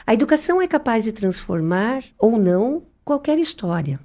A 0.06 0.14
educação 0.14 0.62
é 0.62 0.68
capaz 0.68 1.06
de 1.06 1.12
transformar 1.12 2.04
ou 2.20 2.38
não 2.38 2.84
qualquer 3.04 3.40
história. 3.40 4.00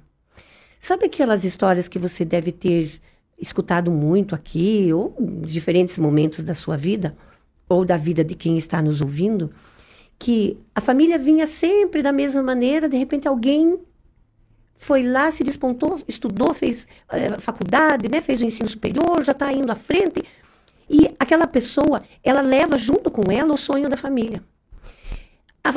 Sabe 0.79 1.05
aquelas 1.05 1.43
histórias 1.43 1.87
que 1.87 1.99
você 1.99 2.25
deve 2.25 2.51
ter 2.51 2.99
escutado 3.39 3.91
muito 3.91 4.33
aqui, 4.33 4.91
ou 4.91 5.15
em 5.19 5.41
diferentes 5.41 5.99
momentos 5.99 6.43
da 6.43 6.55
sua 6.55 6.75
vida, 6.75 7.15
ou 7.69 7.85
da 7.85 7.95
vida 7.95 8.23
de 8.23 8.33
quem 8.33 8.57
está 8.57 8.81
nos 8.81 9.01
ouvindo? 9.01 9.51
Que 10.19 10.59
a 10.75 10.81
família 10.81 11.17
vinha 11.17 11.47
sempre 11.47 12.01
da 12.01 12.11
mesma 12.11 12.43
maneira, 12.43 12.89
de 12.89 12.97
repente 12.97 13.25
alguém 13.27 13.79
foi 14.75 15.01
lá, 15.03 15.31
se 15.31 15.43
despontou, 15.43 15.97
estudou, 16.07 16.53
fez 16.53 16.87
é, 17.09 17.31
faculdade, 17.39 18.09
né, 18.09 18.19
fez 18.19 18.41
o 18.41 18.45
ensino 18.45 18.67
superior, 18.67 19.23
já 19.23 19.31
está 19.31 19.51
indo 19.51 19.71
à 19.71 19.75
frente. 19.75 20.23
E 20.89 21.13
aquela 21.19 21.47
pessoa, 21.47 22.03
ela 22.23 22.41
leva 22.41 22.77
junto 22.77 23.09
com 23.09 23.31
ela 23.31 23.53
o 23.53 23.57
sonho 23.57 23.89
da 23.89 23.95
família. 23.95 24.43
A, 25.63 25.73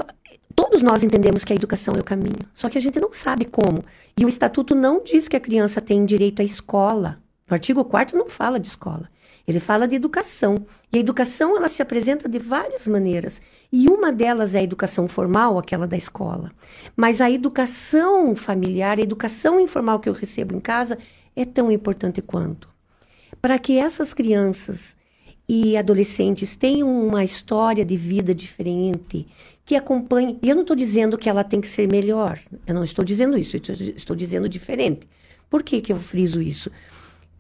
todos 0.55 0.83
nós 0.83 1.03
entendemos 1.03 1.45
que 1.45 1.53
a 1.53 1.57
educação 1.57 1.95
é 1.95 2.01
o 2.01 2.05
caminho, 2.05 2.39
só 2.55 2.69
que 2.69 2.79
a 2.79 2.81
gente 2.81 2.99
não 3.01 3.13
sabe 3.13 3.45
como. 3.45 3.85
E 4.17 4.25
o 4.25 4.29
estatuto 4.29 4.75
não 4.75 5.03
diz 5.03 5.29
que 5.29 5.37
a 5.37 5.41
criança 5.41 5.81
tem 5.81 6.05
direito 6.05 6.43
à 6.43 6.45
escola. 6.45 7.21
O 7.51 7.55
artigo 7.55 7.85
4 7.85 8.17
não 8.17 8.29
fala 8.29 8.59
de 8.59 8.67
escola. 8.67 9.11
Ele 9.47 9.61
fala 9.61 9.89
de 9.89 9.97
educação. 9.97 10.65
E 10.93 10.99
a 10.99 11.01
educação 11.01 11.57
ela 11.57 11.69
se 11.69 11.83
apresenta 11.83 12.29
de 12.29 12.39
várias 12.39 12.87
maneiras. 12.87 13.41
E 13.73 13.89
uma 13.89 14.13
delas 14.13 14.55
é 14.55 14.61
a 14.61 14.63
educação 14.63 15.09
formal, 15.09 15.59
aquela 15.59 15.87
da 15.87 15.97
escola. 15.97 16.53
Mas 16.97 17.21
a 17.21 17.31
educação 17.31 18.37
familiar, 18.37 18.99
a 18.99 19.03
educação 19.03 19.59
informal 19.59 20.01
que 20.01 20.09
eu 20.09 20.13
recebo 20.13 20.55
em 20.55 20.61
casa 20.61 20.99
é 21.35 21.45
tão 21.45 21.73
importante 21.73 22.23
quanto. 22.23 22.69
Para 23.41 23.59
que 23.59 23.79
essas 23.79 24.15
crianças 24.15 24.97
e 25.49 25.77
adolescentes 25.77 26.57
tenham 26.57 27.07
uma 27.07 27.25
história 27.25 27.85
de 27.85 27.97
vida 27.97 28.35
diferente, 28.35 29.27
que 29.65 29.75
acompanhe. 29.75 30.39
E 30.43 30.49
eu 30.49 30.55
não 30.55 30.63
estou 30.63 30.77
dizendo 30.77 31.19
que 31.19 31.29
ela 31.29 31.45
tem 31.45 31.61
que 31.61 31.69
ser 31.69 31.91
melhor. 31.91 32.39
Eu 32.67 32.75
não 32.75 32.85
estou 32.85 33.05
dizendo 33.05 33.37
isso, 33.37 33.57
eu 33.57 33.61
estou 33.97 34.15
dizendo 34.15 34.49
diferente. 34.49 35.09
Por 35.51 35.63
que, 35.63 35.81
que 35.81 35.93
eu 35.93 35.99
friso 35.99 36.41
isso? 36.41 36.71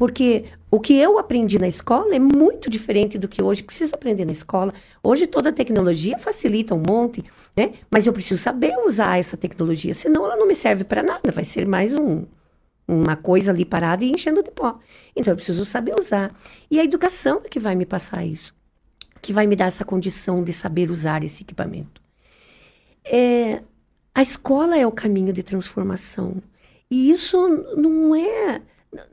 Porque 0.02 0.46
o 0.68 0.80
que 0.80 0.94
eu 0.94 1.16
aprendi 1.16 1.60
na 1.60 1.68
escola 1.68 2.12
é 2.12 2.18
muito 2.18 2.68
diferente 2.68 3.16
do 3.16 3.28
que 3.28 3.40
hoje 3.40 3.62
precisa 3.62 3.94
aprender 3.94 4.24
na 4.24 4.32
escola. 4.32 4.74
Hoje 5.00 5.28
toda 5.28 5.50
a 5.50 5.52
tecnologia 5.52 6.18
facilita 6.18 6.74
um 6.74 6.82
monte, 6.84 7.24
né? 7.56 7.74
Mas 7.88 8.04
eu 8.04 8.12
preciso 8.12 8.42
saber 8.42 8.74
usar 8.84 9.20
essa 9.20 9.36
tecnologia, 9.36 9.94
senão 9.94 10.24
ela 10.24 10.34
não 10.34 10.48
me 10.48 10.56
serve 10.56 10.82
para 10.82 11.04
nada, 11.04 11.30
vai 11.30 11.44
ser 11.44 11.68
mais 11.68 11.94
um, 11.94 12.24
uma 12.88 13.14
coisa 13.14 13.52
ali 13.52 13.64
parada 13.64 14.04
e 14.04 14.10
enchendo 14.10 14.42
de 14.42 14.50
pó. 14.50 14.76
Então 15.14 15.32
eu 15.32 15.36
preciso 15.36 15.64
saber 15.64 15.94
usar. 15.96 16.34
E 16.68 16.80
a 16.80 16.84
educação 16.84 17.40
é 17.44 17.48
que 17.48 17.60
vai 17.60 17.76
me 17.76 17.86
passar 17.86 18.26
isso, 18.26 18.52
que 19.20 19.32
vai 19.32 19.46
me 19.46 19.54
dar 19.54 19.66
essa 19.66 19.84
condição 19.84 20.42
de 20.42 20.52
saber 20.52 20.90
usar 20.90 21.22
esse 21.22 21.44
equipamento. 21.44 22.02
É, 23.04 23.62
a 24.12 24.20
escola 24.20 24.76
é 24.76 24.84
o 24.84 24.90
caminho 24.90 25.32
de 25.32 25.44
transformação. 25.44 26.42
E 26.90 27.08
isso 27.08 27.46
não 27.76 28.16
é 28.16 28.62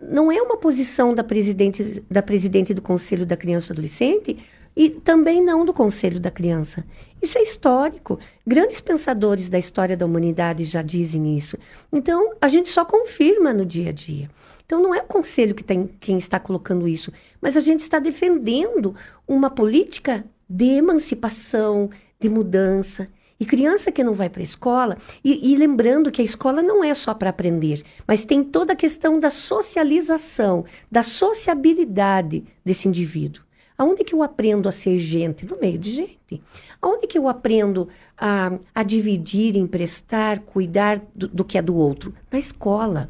não 0.01 0.31
é 0.31 0.41
uma 0.41 0.57
posição 0.57 1.13
da 1.13 1.24
presidente, 1.24 2.03
da 2.09 2.21
presidente 2.21 2.74
do 2.74 2.81
Conselho 2.81 3.25
da 3.25 3.38
Criança 3.38 3.71
e 3.71 3.74
Adolescente 3.74 4.39
e 4.75 4.89
também 4.89 5.43
não 5.43 5.65
do 5.65 5.74
Conselho 5.74 6.19
da 6.19 6.29
Criança. 6.29 6.86
Isso 7.21 7.38
é 7.38 7.41
histórico. 7.41 8.19
Grandes 8.45 8.81
pensadores 8.81 9.50
da 9.50 9.57
história 9.57 9.95
da 9.98 10.05
humanidade 10.05 10.63
já 10.65 10.81
dizem 10.81 11.38
isso. 11.38 11.57
Então, 11.91 12.33
a 12.41 12.48
gente 12.48 12.69
só 12.69 12.86
confirma 12.86 13.53
no 13.53 13.65
dia 13.65 13.89
a 13.89 13.93
dia. 13.93 14.29
Então, 14.65 14.81
não 14.81 14.93
é 14.93 15.00
o 15.00 15.05
Conselho 15.05 15.55
que 15.55 15.63
tem, 15.63 15.89
quem 16.00 16.17
está 16.17 16.39
colocando 16.39 16.88
isso, 16.88 17.12
mas 17.41 17.57
a 17.57 17.62
gente 17.62 17.81
está 17.81 18.00
defendendo 18.00 18.95
uma 19.27 19.50
política 19.50 20.24
de 20.50 20.65
emancipação, 20.65 21.89
de 22.19 22.29
mudança. 22.29 23.07
E 23.39 23.46
criança 23.46 23.91
que 23.91 24.03
não 24.03 24.13
vai 24.13 24.29
para 24.29 24.41
a 24.41 24.43
escola, 24.43 24.98
e, 25.24 25.53
e, 25.53 25.55
lembrando 25.55 26.12
que 26.12 26.22
a 26.22 26.25
escola 26.25 26.62
não 26.62 26.84
é 26.84 26.93
só 26.93 27.13
para 27.13 27.29
aprender, 27.29 27.84
mas 28.05 28.25
tem 28.25 28.43
toda 28.43 28.74
a 28.74 28.75
questão 28.75 29.17
da 29.17 29.29
socialização, 29.29 30.65
da 30.91 31.03
sociabilidade 31.03 32.43
desse 32.65 32.88
indivíduo. 32.88 33.43
Aonde 33.77 34.03
que 34.03 34.13
eu 34.13 34.22
aprendo 34.22 34.67
a 34.67 34.74
ser 34.74 34.98
gente? 34.98 35.46
No 35.46 35.58
meio 35.58 35.77
de 35.77 35.89
gente. 35.89 36.43
Aonde 36.81 37.08
que 37.08 37.17
eu 37.17 37.29
aprendo 37.29 37.88
a, 38.17 38.51
a 38.75 38.84
dividir, 38.84 39.55
emprestar, 39.55 40.41
cuidar 40.41 41.01
do, 41.15 41.29
do 41.29 41.46
que 41.46 41.58
é 41.58 41.62
do 41.62 41.77
outro? 41.77 42.13
Na 42.29 42.38
escola. 42.38 43.10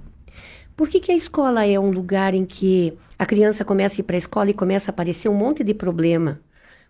Por 0.78 0.88
que, 0.88 1.00
que 1.00 1.12
a 1.12 1.16
escola 1.16 1.66
é 1.66 1.80
um 1.80 1.90
lugar 1.90 2.36
em 2.36 2.46
que 2.46 2.94
a 3.18 3.26
criança 3.26 3.66
começa 3.66 3.96
a 3.96 4.00
ir 4.02 4.04
para 4.04 4.16
a 4.16 4.20
escola 4.20 4.52
e 4.52 4.54
começa 4.54 4.92
a 4.92 4.94
aparecer 4.94 5.28
um 5.28 5.34
monte 5.34 5.64
de 5.64 5.74
problema? 5.74 6.40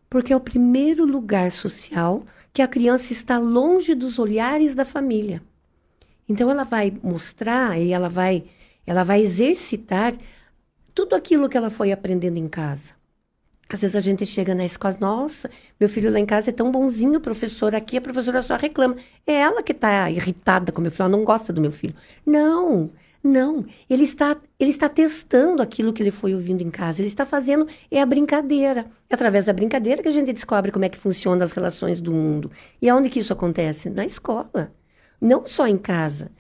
Porque 0.10 0.34
é 0.34 0.36
o 0.36 0.42
primeiro 0.42 1.06
lugar 1.06 1.51
social 1.51 2.24
que 2.51 2.62
a 2.62 2.68
criança 2.68 3.13
está 3.13 3.38
longe 3.38 3.94
dos 3.94 4.18
olhares 4.20 4.74
da 4.74 4.84
família. 4.84 5.42
Então 6.28 6.50
ela 6.50 6.63
vai 6.63 6.92
mostrar 7.04 7.80
e 7.80 7.92
ela 7.92 8.10
vai 8.10 8.44
ela 8.86 9.04
vai 9.04 9.22
exercitar 9.22 10.16
tudo 10.96 11.16
aquilo 11.16 11.48
que 11.48 11.56
ela 11.56 11.70
foi 11.70 11.92
aprendendo 11.92 12.38
em 12.38 12.48
casa. 12.48 12.96
Às 13.72 13.82
vezes 13.82 13.96
a 13.96 14.01
gente 14.01 14.25
chega 14.25 14.56
na 14.56 14.66
escola, 14.66 14.98
nossa, 15.00 15.50
meu 15.80 15.88
filho 15.88 16.12
lá 16.12 16.20
em 16.20 16.25
casa 16.25 16.50
é 16.50 16.54
tão 16.54 16.72
bonzinho, 16.72 17.22
professor, 17.22 17.75
aqui 17.75 17.98
a 17.98 18.01
professora 18.01 18.42
só 18.42 18.56
reclama. 18.58 18.96
É 19.28 19.34
ela 19.34 19.62
que 19.62 19.74
está 19.74 20.10
irritada 20.10 20.72
com 20.72 20.82
meu 20.82 20.92
filho, 20.92 21.04
ela 21.04 21.18
não 21.18 21.24
gosta 21.24 21.54
do 21.54 21.62
meu 21.62 21.72
filho. 21.72 21.94
Não, 22.25 22.89
não, 23.24 23.66
ele 23.90 24.04
está, 24.04 24.38
ele 24.58 24.70
está 24.70 24.88
testando 24.88 25.62
aquilo 25.62 25.92
que 25.92 26.02
ele 26.02 26.12
foi 26.12 26.34
ouvindo 26.34 26.62
em 26.62 26.70
casa. 26.70 27.02
Ele 27.02 27.10
está 27.10 27.26
fazendo 27.26 27.68
é 27.92 28.02
a 28.02 28.06
brincadeira. 28.06 28.90
É 29.10 29.16
através 29.16 29.46
da 29.46 29.54
brincadeira 29.54 30.02
que 30.02 30.08
a 30.08 30.12
gente 30.12 30.32
descobre 30.32 30.72
como 30.72 30.86
é 30.86 30.90
que 30.90 30.98
funcionam 30.98 31.44
as 31.44 31.52
relações 31.52 32.00
do 32.00 32.14
mundo. 32.14 32.50
E 32.82 32.88
aonde 32.88 33.10
que 33.10 33.20
isso 33.20 33.34
acontece? 33.34 33.90
Na 33.90 34.06
escola. 34.06 34.72
Não 35.20 35.46
só 35.46 35.68
em 35.68 35.78
casa, 35.78 36.32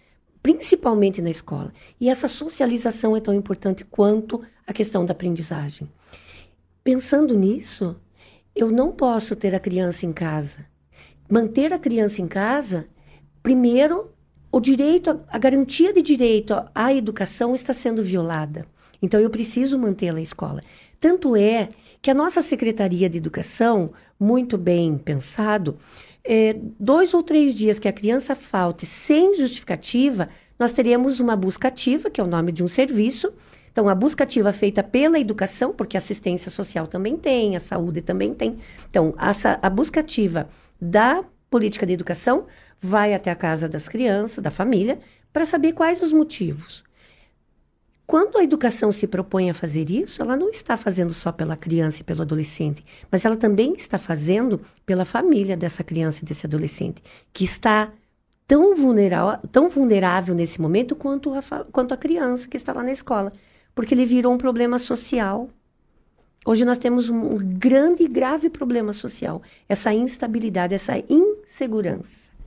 principalmente 0.41 1.21
na 1.21 1.29
escola. 1.29 1.73
E 1.99 2.09
essa 2.09 2.29
socialização 2.29 3.15
é 3.15 3.19
tão 3.19 3.33
importante 3.33 3.83
quanto 3.83 4.41
a 4.65 4.71
questão 4.71 5.05
da 5.05 5.11
aprendizagem. 5.11 5.91
Pensando 6.81 7.35
nisso, 7.35 7.99
eu 8.55 8.71
não 8.71 8.91
posso 8.93 9.35
ter 9.35 9.53
a 9.53 9.59
criança 9.59 10.05
em 10.05 10.13
casa. 10.13 10.65
Manter 11.29 11.73
a 11.73 11.79
criança 11.79 12.21
em 12.21 12.27
casa, 12.27 12.85
primeiro 13.43 14.11
o 14.51 14.59
direito, 14.59 15.21
a 15.27 15.37
garantia 15.37 15.93
de 15.93 16.01
direito 16.01 16.55
à 16.73 16.93
educação 16.93 17.53
está 17.53 17.73
sendo 17.73 18.01
violada. 18.01 18.65
Então, 19.01 19.19
eu 19.19 19.29
preciso 19.29 19.77
mantê-la 19.77 20.13
na 20.13 20.21
escola. 20.21 20.61
Tanto 20.99 21.35
é 21.35 21.69
que 22.01 22.11
a 22.11 22.13
nossa 22.13 22.41
Secretaria 22.41 23.09
de 23.09 23.17
Educação, 23.17 23.91
muito 24.19 24.57
bem 24.57 24.97
pensado, 24.97 25.77
é, 26.23 26.55
dois 26.79 27.13
ou 27.13 27.23
três 27.23 27.55
dias 27.55 27.79
que 27.79 27.87
a 27.87 27.93
criança 27.93 28.35
falte 28.35 28.85
sem 28.85 29.35
justificativa, 29.35 30.29
nós 30.57 30.73
teremos 30.73 31.19
uma 31.19 31.35
busca 31.35 31.69
ativa, 31.69 32.09
que 32.09 32.19
é 32.19 32.23
o 32.23 32.27
nome 32.27 32.51
de 32.51 32.63
um 32.63 32.67
serviço. 32.67 33.31
Então, 33.71 33.87
a 33.87 33.95
busca 33.95 34.25
ativa 34.25 34.51
feita 34.51 34.83
pela 34.83 35.19
educação, 35.19 35.71
porque 35.71 35.95
a 35.95 35.99
assistência 35.99 36.51
social 36.51 36.85
também 36.87 37.15
tem, 37.15 37.55
a 37.55 37.59
saúde 37.59 38.01
também 38.01 38.33
tem. 38.33 38.57
Então, 38.89 39.13
a, 39.17 39.31
a 39.61 39.69
busca 39.69 40.01
ativa 40.01 40.49
da 40.81 41.23
política 41.49 41.85
de 41.85 41.93
educação 41.93 42.45
vai 42.79 43.13
até 43.13 43.29
a 43.31 43.35
casa 43.35 43.67
das 43.67 43.87
crianças, 43.87 44.43
da 44.43 44.51
família, 44.51 44.99
para 45.31 45.45
saber 45.45 45.73
quais 45.73 46.01
os 46.01 46.11
motivos. 46.11 46.83
Quando 48.09 48.39
a 48.39 48.43
educação 48.43 48.91
se 48.91 49.05
propõe 49.05 49.51
a 49.51 49.53
fazer 49.53 49.91
isso, 49.91 50.19
ela 50.19 50.35
não 50.35 50.49
está 50.49 50.75
fazendo 50.75 51.13
só 51.13 51.31
pela 51.31 51.55
criança 51.55 52.01
e 52.01 52.03
pelo 52.03 52.23
adolescente, 52.23 52.83
mas 53.11 53.23
ela 53.23 53.37
também 53.37 53.73
está 53.73 53.99
fazendo 53.99 54.59
pela 54.83 55.05
família 55.05 55.55
dessa 55.55 55.83
criança 55.83 56.21
e 56.23 56.25
desse 56.25 56.47
adolescente, 56.47 57.03
que 57.31 57.43
está 57.43 57.91
tão 58.47 58.75
vulnerável, 58.75 59.47
tão 59.51 59.69
vulnerável 59.69 60.33
nesse 60.33 60.59
momento 60.59 60.95
quanto 60.95 61.31
a, 61.35 61.41
quanto 61.71 61.93
a 61.93 61.97
criança 61.97 62.47
que 62.47 62.57
está 62.57 62.73
lá 62.73 62.81
na 62.81 62.91
escola, 62.91 63.31
porque 63.75 63.93
ele 63.93 64.07
virou 64.07 64.33
um 64.33 64.39
problema 64.39 64.79
social. 64.79 65.47
Hoje 66.43 66.65
nós 66.65 66.79
temos 66.79 67.11
um 67.11 67.37
grande 67.37 68.05
e 68.05 68.07
grave 68.07 68.49
problema 68.49 68.91
social, 68.91 69.39
essa 69.67 69.93
instabilidade, 69.93 70.73
essa 70.73 70.97
insegurança 71.07 72.38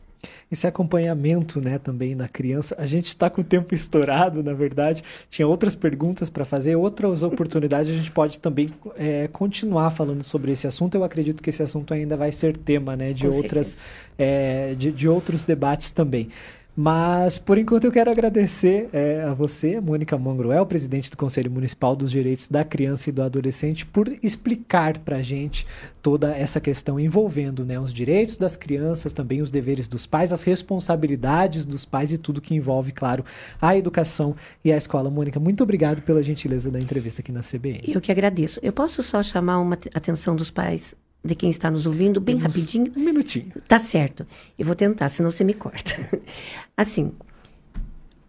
esse 0.50 0.67
acompanhamento, 0.67 1.61
né, 1.61 1.79
também 1.79 2.14
na 2.14 2.29
criança. 2.29 2.75
A 2.79 2.87
gente 2.87 3.07
está 3.07 3.29
com 3.31 3.41
o 3.41 3.45
tempo 3.45 3.75
estourado, 3.75 4.43
na 4.43 4.52
verdade. 4.52 5.02
Tinha 5.31 5.47
outras 5.47 5.75
perguntas 5.75 6.29
para 6.31 6.45
fazer, 6.45 6.76
outras 6.76 7.23
oportunidades. 7.23 7.93
A 7.93 7.97
gente 7.97 8.11
pode 8.11 8.38
também 8.38 8.71
é, 8.97 9.29
continuar 9.29 9.91
falando 9.91 10.23
sobre 10.23 10.53
esse 10.53 10.66
assunto. 10.66 10.94
Eu 10.94 11.05
acredito 11.05 11.42
que 11.42 11.51
esse 11.51 11.62
assunto 11.62 11.94
ainda 11.94 12.16
vai 12.16 12.33
ser 12.33 12.57
tema, 12.57 12.96
né, 12.96 13.12
de 13.12 13.27
outras, 13.27 13.79
é, 14.18 14.75
de, 14.75 14.92
de 14.92 15.09
outros 15.09 15.44
debates 15.44 15.90
também. 15.90 16.29
Mas, 16.74 17.37
por 17.37 17.58
enquanto, 17.58 17.85
eu 17.85 17.92
quero 17.92 18.11
agradecer 18.11 18.88
é, 18.94 19.24
a 19.24 19.35
você, 19.35 19.78
Mônica 19.78 20.16
Mongruel, 20.16 20.64
presidente 20.64 21.11
do 21.11 21.18
Conselho 21.18 21.50
Municipal 21.50 21.94
dos 21.94 22.11
Direitos 22.11 22.48
da 22.48 22.64
Criança 22.64 23.11
e 23.11 23.12
do 23.12 23.22
Adolescente, 23.22 23.85
por 23.85 24.08
explicar 24.22 24.98
para 24.98 25.16
a 25.16 25.22
gente 25.22 25.66
toda 26.00 26.35
essa 26.35 26.61
questão 26.61 26.98
envolvendo 26.98 27.62
né, 27.62 27.78
os 27.78 27.92
direitos 27.92 28.38
das 28.38 28.56
crianças, 28.56 29.12
também 29.12 29.42
os 29.42 29.50
deveres 29.50 29.87
dos 29.87 30.06
pais, 30.06 30.32
as 30.32 30.42
responsabilidades 30.42 31.66
dos 31.66 31.85
pais 31.85 32.11
e 32.11 32.16
tudo 32.16 32.40
que 32.40 32.54
envolve, 32.54 32.90
claro, 32.90 33.22
a 33.61 33.76
educação 33.76 34.35
e 34.64 34.72
a 34.72 34.76
escola. 34.76 35.11
Mônica, 35.11 35.38
muito 35.38 35.62
obrigado 35.62 36.00
pela 36.00 36.22
gentileza 36.22 36.70
da 36.70 36.78
entrevista 36.78 37.20
aqui 37.20 37.30
na 37.30 37.40
CBN. 37.40 37.82
Eu 37.87 38.00
que 38.00 38.11
agradeço. 38.11 38.58
Eu 38.62 38.72
posso 38.72 39.02
só 39.02 39.22
chamar 39.22 39.58
uma 39.58 39.78
atenção 39.94 40.35
dos 40.35 40.50
pais 40.50 40.94
de 41.24 41.35
quem 41.35 41.50
está 41.50 41.70
nos 41.70 41.87
ouvindo, 41.87 42.20
bem 42.20 42.37
Temos 42.37 42.54
rapidinho. 42.54 42.92
Um 42.96 43.00
minutinho. 43.00 43.52
Tá 43.68 43.78
certo. 43.78 44.26
Eu 44.58 44.66
vou 44.66 44.74
tentar, 44.74 45.08
senão 45.08 45.30
você 45.30 45.44
me 45.44 45.54
corta. 45.54 45.92
Assim, 46.76 47.12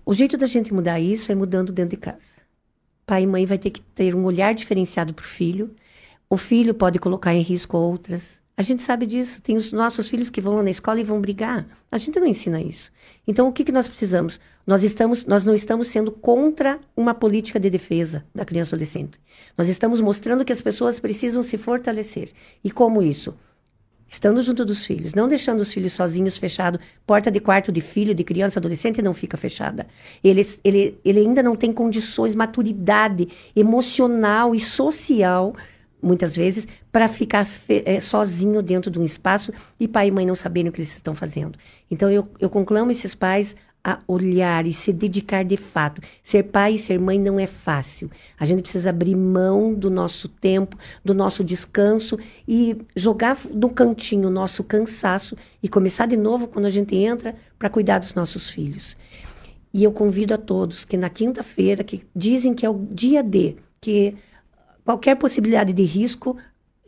o 0.05 0.13
jeito 0.13 0.37
da 0.37 0.45
gente 0.45 0.73
mudar 0.73 0.99
isso 0.99 1.31
é 1.31 1.35
mudando 1.35 1.71
dentro 1.71 1.91
de 1.91 1.97
casa. 1.97 2.43
Pai 3.05 3.23
e 3.23 3.27
mãe 3.27 3.45
vai 3.45 3.57
ter 3.57 3.71
que 3.71 3.81
ter 3.81 4.15
um 4.15 4.23
olhar 4.23 4.53
diferenciado 4.53 5.13
para 5.13 5.23
o 5.23 5.27
filho. 5.27 5.71
O 6.29 6.37
filho 6.37 6.73
pode 6.73 6.99
colocar 6.99 7.33
em 7.33 7.41
risco 7.41 7.77
outras. 7.77 8.41
A 8.55 8.61
gente 8.61 8.83
sabe 8.83 9.05
disso. 9.05 9.41
Tem 9.41 9.55
os 9.55 9.71
nossos 9.71 10.07
filhos 10.07 10.29
que 10.29 10.39
vão 10.39 10.55
lá 10.55 10.63
na 10.63 10.69
escola 10.69 10.99
e 10.99 11.03
vão 11.03 11.19
brigar. 11.19 11.65
A 11.91 11.97
gente 11.97 12.19
não 12.19 12.27
ensina 12.27 12.61
isso. 12.61 12.91
Então, 13.27 13.47
o 13.47 13.51
que, 13.51 13.63
que 13.63 13.71
nós 13.71 13.87
precisamos? 13.87 14.39
Nós, 14.65 14.83
estamos, 14.83 15.25
nós 15.25 15.43
não 15.43 15.53
estamos 15.53 15.87
sendo 15.87 16.11
contra 16.11 16.79
uma 16.95 17.13
política 17.13 17.59
de 17.59 17.69
defesa 17.69 18.23
da 18.33 18.45
criança 18.45 18.73
e 18.73 18.75
adolescente. 18.75 19.19
Nós 19.57 19.67
estamos 19.67 19.99
mostrando 19.99 20.45
que 20.45 20.53
as 20.53 20.61
pessoas 20.61 20.99
precisam 20.99 21.43
se 21.43 21.57
fortalecer. 21.57 22.31
E 22.63 22.71
como 22.71 23.01
isso? 23.01 23.35
Estando 24.07 24.41
junto 24.41 24.63
dos 24.63 24.85
filhos, 24.85 25.13
não 25.13 25.27
deixando 25.27 25.61
os 25.61 25.73
filhos 25.73 25.93
sozinhos, 25.93 26.37
fechado. 26.37 26.79
Porta 27.05 27.29
de 27.29 27.39
quarto 27.39 27.71
de 27.71 27.81
filho, 27.81 28.13
de 28.13 28.23
criança, 28.23 28.59
adolescente 28.59 29.01
não 29.01 29.13
fica 29.13 29.35
fechada. 29.35 29.87
Ele, 30.23 30.47
ele, 30.63 30.99
ele 31.03 31.19
ainda 31.19 31.43
não 31.43 31.55
tem 31.55 31.73
condições, 31.73 32.35
maturidade 32.35 33.27
emocional 33.55 34.55
e 34.55 34.59
social 34.59 35.55
muitas 36.01 36.35
vezes, 36.35 36.67
para 36.91 37.07
ficar 37.07 37.47
é, 37.69 37.99
sozinho 38.01 38.61
dentro 38.61 38.91
de 38.91 38.99
um 38.99 39.05
espaço 39.05 39.53
e 39.79 39.87
pai 39.87 40.09
e 40.09 40.11
mãe 40.11 40.25
não 40.25 40.35
saberem 40.35 40.69
o 40.69 40.71
que 40.71 40.81
eles 40.81 40.93
estão 40.93 41.15
fazendo. 41.15 41.57
Então, 41.89 42.11
eu, 42.11 42.27
eu 42.41 42.49
conclamo 42.49 42.91
esses 42.91 43.15
pais 43.15 43.55
a 43.83 43.99
olhar 44.07 44.65
e 44.65 44.71
se 44.71 44.93
dedicar 44.93 45.43
de 45.43 45.57
fato. 45.57 46.01
Ser 46.23 46.43
pai 46.43 46.75
e 46.75 46.79
ser 46.79 46.97
mãe 46.97 47.19
não 47.19 47.39
é 47.39 47.45
fácil. 47.45 48.09
A 48.39 48.45
gente 48.45 48.61
precisa 48.61 48.91
abrir 48.91 49.15
mão 49.15 49.73
do 49.73 49.89
nosso 49.89 50.29
tempo, 50.29 50.77
do 51.03 51.13
nosso 51.13 51.43
descanso 51.43 52.17
e 52.47 52.77
jogar 52.95 53.37
no 53.53 53.69
cantinho 53.69 54.29
o 54.29 54.31
nosso 54.31 54.63
cansaço 54.63 55.35
e 55.61 55.67
começar 55.67 56.05
de 56.05 56.15
novo 56.15 56.47
quando 56.47 56.65
a 56.65 56.69
gente 56.69 56.95
entra 56.95 57.35
para 57.59 57.69
cuidar 57.69 57.99
dos 57.99 58.13
nossos 58.13 58.49
filhos. 58.49 58.95
E 59.73 59.83
eu 59.83 59.91
convido 59.91 60.33
a 60.33 60.37
todos 60.37 60.85
que 60.85 60.95
na 60.95 61.09
quinta-feira, 61.09 61.83
que 61.83 62.05
dizem 62.15 62.53
que 62.53 62.65
é 62.65 62.69
o 62.69 62.87
dia 62.91 63.21
D, 63.21 63.57
que 63.81 64.15
qualquer 64.85 65.15
possibilidade 65.15 65.73
de 65.73 65.83
risco, 65.83 66.37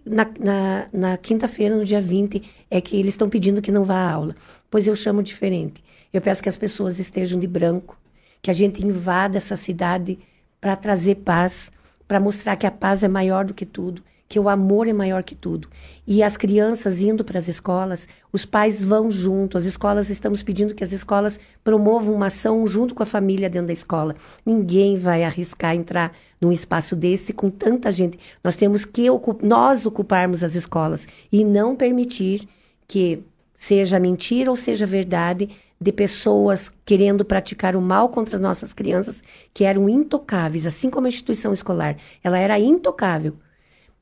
na, 0.05 0.27
na, 0.39 0.87
na 0.93 1.17
quinta-feira, 1.17 1.75
no 1.75 1.83
dia 1.83 1.99
20, 1.99 2.43
é 2.69 2.79
que 2.79 2.95
eles 2.95 3.15
estão 3.15 3.27
pedindo 3.27 3.61
que 3.61 3.71
não 3.71 3.83
vá 3.83 3.95
à 3.95 4.11
aula. 4.11 4.35
Pois 4.69 4.85
eu 4.85 4.95
chamo 4.95 5.23
diferente. 5.23 5.83
Eu 6.17 6.21
peço 6.21 6.41
que 6.41 6.49
as 6.49 6.57
pessoas 6.57 6.99
estejam 6.99 7.39
de 7.39 7.47
branco, 7.47 7.99
que 8.41 8.49
a 8.49 8.53
gente 8.53 8.85
invada 8.85 9.37
essa 9.37 9.55
cidade 9.55 10.17
para 10.61 10.75
trazer 10.75 11.15
paz, 11.15 11.71
para 12.07 12.19
mostrar 12.19 12.55
que 12.55 12.65
a 12.65 12.71
paz 12.71 13.03
é 13.03 13.07
maior 13.07 13.45
do 13.45 13.53
que 13.53 13.65
tudo 13.65 14.01
que 14.27 14.39
o 14.39 14.49
amor 14.49 14.87
é 14.87 14.93
maior 14.93 15.23
que 15.23 15.35
tudo. 15.35 15.67
E 16.05 16.23
as 16.23 16.35
crianças 16.35 16.99
indo 16.99 17.23
para 17.23 17.37
as 17.37 17.47
escolas, 17.47 18.07
os 18.31 18.43
pais 18.43 18.83
vão 18.83 19.09
junto, 19.09 19.57
as 19.57 19.65
escolas 19.65 20.09
estamos 20.09 20.41
pedindo 20.41 20.73
que 20.73 20.83
as 20.83 20.91
escolas 20.91 21.39
promovam 21.63 22.13
uma 22.13 22.27
ação 22.27 22.65
junto 22.65 22.95
com 22.95 23.03
a 23.03 23.05
família 23.05 23.49
dentro 23.49 23.67
da 23.67 23.73
escola. 23.73 24.15
Ninguém 24.45 24.97
vai 24.97 25.23
arriscar 25.23 25.75
entrar 25.75 26.11
num 26.41 26.51
espaço 26.51 26.95
desse 26.95 27.33
com 27.33 27.49
tanta 27.49 27.91
gente. 27.91 28.17
Nós 28.43 28.55
temos 28.55 28.83
que 28.83 29.05
nós 29.43 29.85
ocuparmos 29.85 30.43
as 30.43 30.55
escolas 30.55 31.07
e 31.31 31.43
não 31.43 31.75
permitir 31.75 32.47
que 32.87 33.23
seja 33.55 33.99
mentira 33.99 34.49
ou 34.49 34.55
seja 34.55 34.85
verdade 34.85 35.49
de 35.79 35.91
pessoas 35.91 36.71
querendo 36.85 37.25
praticar 37.25 37.75
o 37.75 37.81
mal 37.81 38.09
contra 38.09 38.39
nossas 38.39 38.73
crianças 38.73 39.21
que 39.53 39.63
eram 39.63 39.89
intocáveis, 39.89 40.65
assim 40.65 40.89
como 40.89 41.05
a 41.05 41.09
instituição 41.09 41.51
escolar. 41.51 41.97
Ela 42.23 42.37
era 42.39 42.57
intocável 42.59 43.37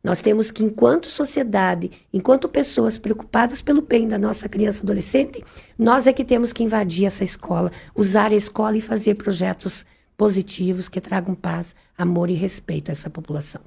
nós 0.04 0.20
temos 0.20 0.52
que, 0.52 0.64
enquanto 0.64 1.08
sociedade, 1.08 1.90
enquanto 2.12 2.50
pessoas 2.50 2.98
preocupadas 2.98 3.62
pelo 3.62 3.82
bem 3.82 4.06
da 4.06 4.18
nossa 4.18 4.50
criança 4.50 4.80
e 4.80 4.84
adolescente, 4.84 5.42
nós 5.80 6.06
é 6.06 6.12
que 6.12 6.26
temos 6.26 6.52
que 6.52 6.62
invadir 6.62 7.06
essa 7.06 7.24
escola, 7.24 7.72
usar 7.96 8.32
a 8.32 8.36
escola 8.36 8.76
e 8.76 8.82
fazer 8.82 9.16
projetos 9.16 9.86
positivos 10.18 10.90
que 10.90 11.00
tragam 11.00 11.34
paz, 11.34 11.74
amor 11.98 12.30
e 12.30 12.34
respeito 12.34 12.90
a 12.90 12.92
essa 12.92 13.10
população. 13.10 13.62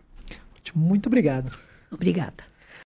Muito 0.75 1.07
obrigado. 1.07 1.57
Obrigada. 1.91 2.45